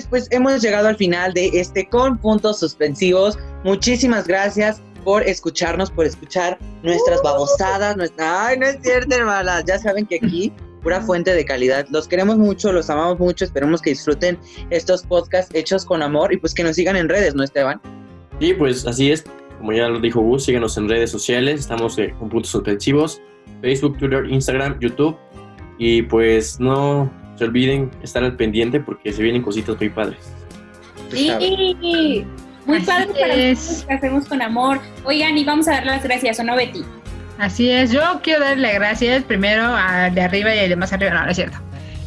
Pues 0.10 0.28
hemos 0.32 0.62
llegado 0.62 0.88
al 0.88 0.96
final 0.96 1.34
de 1.34 1.48
este 1.54 1.88
con 1.88 2.18
puntos 2.18 2.60
suspensivos. 2.60 3.38
Muchísimas 3.64 4.28
gracias 4.28 4.82
por 5.04 5.22
escucharnos, 5.24 5.92
por 5.92 6.06
escuchar 6.06 6.58
nuestras 6.82 7.22
babosadas. 7.22 7.96
Nuestra... 7.96 8.48
Ay, 8.48 8.58
no 8.58 8.66
es 8.66 8.80
cierto, 8.82 9.16
hermanas. 9.16 9.64
Ya 9.68 9.78
saben 9.78 10.08
que 10.08 10.16
aquí, 10.16 10.52
pura 10.82 11.02
fuente 11.02 11.34
de 11.36 11.46
calidad. 11.46 11.86
Los 11.92 12.08
queremos 12.08 12.38
mucho, 12.38 12.72
los 12.72 12.90
amamos 12.90 13.20
mucho. 13.20 13.46
Esperemos 13.46 13.82
que 13.82 13.92
disfruten 13.92 14.40
estos 14.72 15.04
podcasts 15.04 15.54
hechos 15.54 15.86
con 15.86 16.02
amor 16.02 16.34
y 16.34 16.38
pues 16.38 16.56
que 16.56 16.64
nos 16.64 16.76
sigan 16.76 16.96
en 16.96 17.08
redes, 17.08 17.36
¿no, 17.36 17.44
Esteban? 17.44 17.80
Sí, 18.40 18.54
pues 18.56 18.88
así 18.88 19.12
es. 19.12 19.24
Como 19.60 19.72
ya 19.72 19.88
lo 19.88 20.00
dijo 20.00 20.20
Gus, 20.20 20.46
síguenos 20.46 20.78
en 20.78 20.90
redes 20.90 21.12
sociales. 21.12 21.60
Estamos 21.60 21.98
eh, 22.00 22.14
con 22.18 22.30
puntos 22.30 22.50
suspensivos. 22.52 23.22
Facebook, 23.62 24.00
Twitter, 24.00 24.26
Instagram, 24.26 24.80
YouTube. 24.80 25.16
Y 25.78 26.02
pues 26.04 26.60
no 26.60 27.12
se 27.38 27.44
olviden 27.44 27.92
estar 28.02 28.24
al 28.24 28.36
pendiente 28.36 28.80
porque 28.80 29.12
se 29.12 29.22
vienen 29.22 29.42
cositas 29.42 29.78
muy 29.78 29.90
padres. 29.90 30.20
Sí, 31.12 32.26
muy 32.66 32.80
padre 32.82 33.08
para 33.14 33.36
que 33.36 33.94
hacemos 33.94 34.28
con 34.28 34.42
amor. 34.42 34.80
Oigan, 35.04 35.38
y 35.38 35.44
vamos 35.44 35.68
a 35.68 35.72
dar 35.72 35.86
las 35.86 36.04
gracias, 36.04 36.40
¿o 36.40 36.44
no, 36.44 36.56
Betty? 36.56 36.84
Así 37.38 37.70
es, 37.70 37.92
yo 37.92 38.02
quiero 38.24 38.42
darle 38.42 38.74
gracias 38.74 39.24
primero 39.24 39.64
al 39.66 40.16
de 40.16 40.22
arriba 40.22 40.56
y 40.56 40.60
al 40.60 40.70
de 40.70 40.76
más 40.76 40.94
arriba, 40.94 41.14
no, 41.14 41.26
no 41.26 41.30
es 41.30 41.36
cierto. 41.36 41.58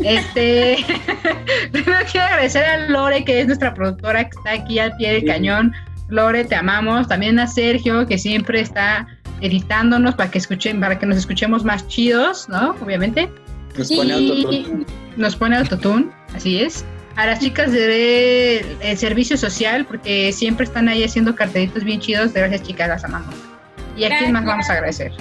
Este, 0.00 0.78
primero 1.72 1.98
quiero 2.10 2.26
agradecer 2.26 2.64
a 2.64 2.88
Lore, 2.88 3.24
que 3.24 3.40
es 3.40 3.46
nuestra 3.46 3.74
productora, 3.74 4.24
que 4.24 4.36
está 4.36 4.52
aquí 4.52 4.78
al 4.78 4.96
pie 4.96 5.12
del 5.14 5.24
cañón 5.24 5.72
Lore, 6.08 6.44
te 6.44 6.54
amamos. 6.54 7.08
También 7.08 7.38
a 7.38 7.46
Sergio, 7.46 8.06
que 8.06 8.18
siempre 8.18 8.60
está 8.60 9.06
editándonos 9.40 10.14
para 10.14 10.30
que 10.30 10.38
escuchen, 10.38 10.80
para 10.80 10.98
que 10.98 11.06
nos 11.06 11.18
escuchemos 11.18 11.64
más 11.64 11.86
chidos, 11.88 12.48
¿no? 12.48 12.74
Obviamente. 12.82 13.28
Nos 13.76 13.88
pone 13.88 14.12
autotune. 14.12 14.86
Nos 15.18 15.34
pone 15.34 15.56
autotune, 15.56 16.10
así 16.32 16.62
es. 16.62 16.84
A 17.16 17.26
las 17.26 17.40
chicas 17.40 17.72
de 17.72 18.64
el 18.80 18.96
servicio 18.96 19.36
social, 19.36 19.84
porque 19.84 20.32
siempre 20.32 20.64
están 20.64 20.88
ahí 20.88 21.02
haciendo 21.02 21.34
cartelitos 21.34 21.82
bien 21.82 21.98
chidos. 21.98 22.32
Gracias, 22.32 22.62
chicas, 22.62 22.88
las 22.88 23.04
amamos. 23.04 23.34
¿Y 23.96 24.04
a 24.04 24.16
quién 24.16 24.30
más 24.30 24.44
vamos 24.44 24.70
a 24.70 24.74
agradecer? 24.74 25.12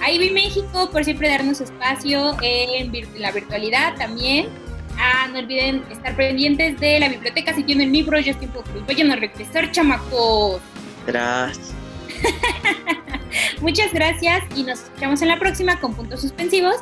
A 0.00 0.10
IBI 0.10 0.30
México 0.30 0.88
por 0.90 1.04
siempre 1.04 1.28
darnos 1.28 1.60
espacio 1.60 2.36
en 2.42 2.92
la 3.18 3.32
virtualidad 3.32 3.96
también. 3.96 4.48
Ah, 4.96 5.26
no 5.32 5.40
olviden 5.40 5.82
estar 5.90 6.14
pendientes 6.14 6.78
de 6.78 7.00
la 7.00 7.08
biblioteca. 7.08 7.52
Si 7.52 7.64
tienen 7.64 7.92
libros, 7.92 8.24
ya 8.24 8.30
es 8.30 8.38
tiempo 8.38 8.62
que 8.62 8.78
vayan 8.86 9.10
a 9.10 9.16
regresar, 9.16 9.72
chamacos. 9.72 10.62
Gracias. 11.08 11.74
Muchas 13.60 13.92
gracias 13.92 14.44
y 14.54 14.62
nos 14.62 14.84
escuchamos 14.84 15.20
en 15.22 15.28
la 15.28 15.40
próxima 15.40 15.80
con 15.80 15.94
puntos 15.94 16.20
suspensivos. 16.20 16.76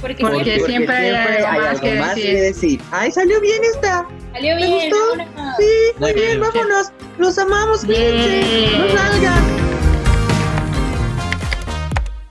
Porque, 0.00 0.16
Porque 0.22 0.44
siempre, 0.44 0.66
siempre 0.66 0.96
hay 0.96 1.10
algo 1.14 1.48
hay 1.48 1.58
más 1.60 1.68
algo 1.70 1.80
que 1.80 1.94
más 2.00 2.14
que 2.14 2.20
decir. 2.34 2.78
decir. 2.78 2.80
¡Ay, 2.90 3.10
salió 3.12 3.40
bien 3.40 3.62
esta! 3.64 4.06
salió 4.32 4.56
¿Te 4.58 4.66
bien. 4.66 4.90
gustó? 4.90 5.16
vámonos. 5.16 5.56
Sí, 5.58 5.64
muy 5.98 6.12
bien, 6.12 6.26
bien. 6.26 6.40
vámonos. 6.40 6.92
Los 7.18 7.38
amamos, 7.38 7.84
cuídense. 7.84 8.78
No 8.78 8.88
salgan. 8.98 9.44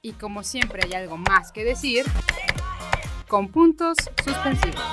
Y 0.04 0.12
como 0.14 0.44
siempre 0.44 0.84
hay 0.86 0.94
algo 0.94 1.18
más 1.18 1.52
que 1.52 1.64
decir, 1.64 2.06
con 3.28 3.48
puntos 3.50 3.98
suspensivos. 4.24 4.84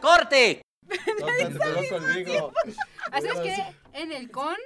¡Corte! 0.00 0.62
No, 0.88 1.98
conmigo. 1.98 2.52
Así 3.12 3.26
es 3.28 3.40
que 3.40 3.64
en 3.92 4.12
el 4.12 4.30
con 4.30 4.56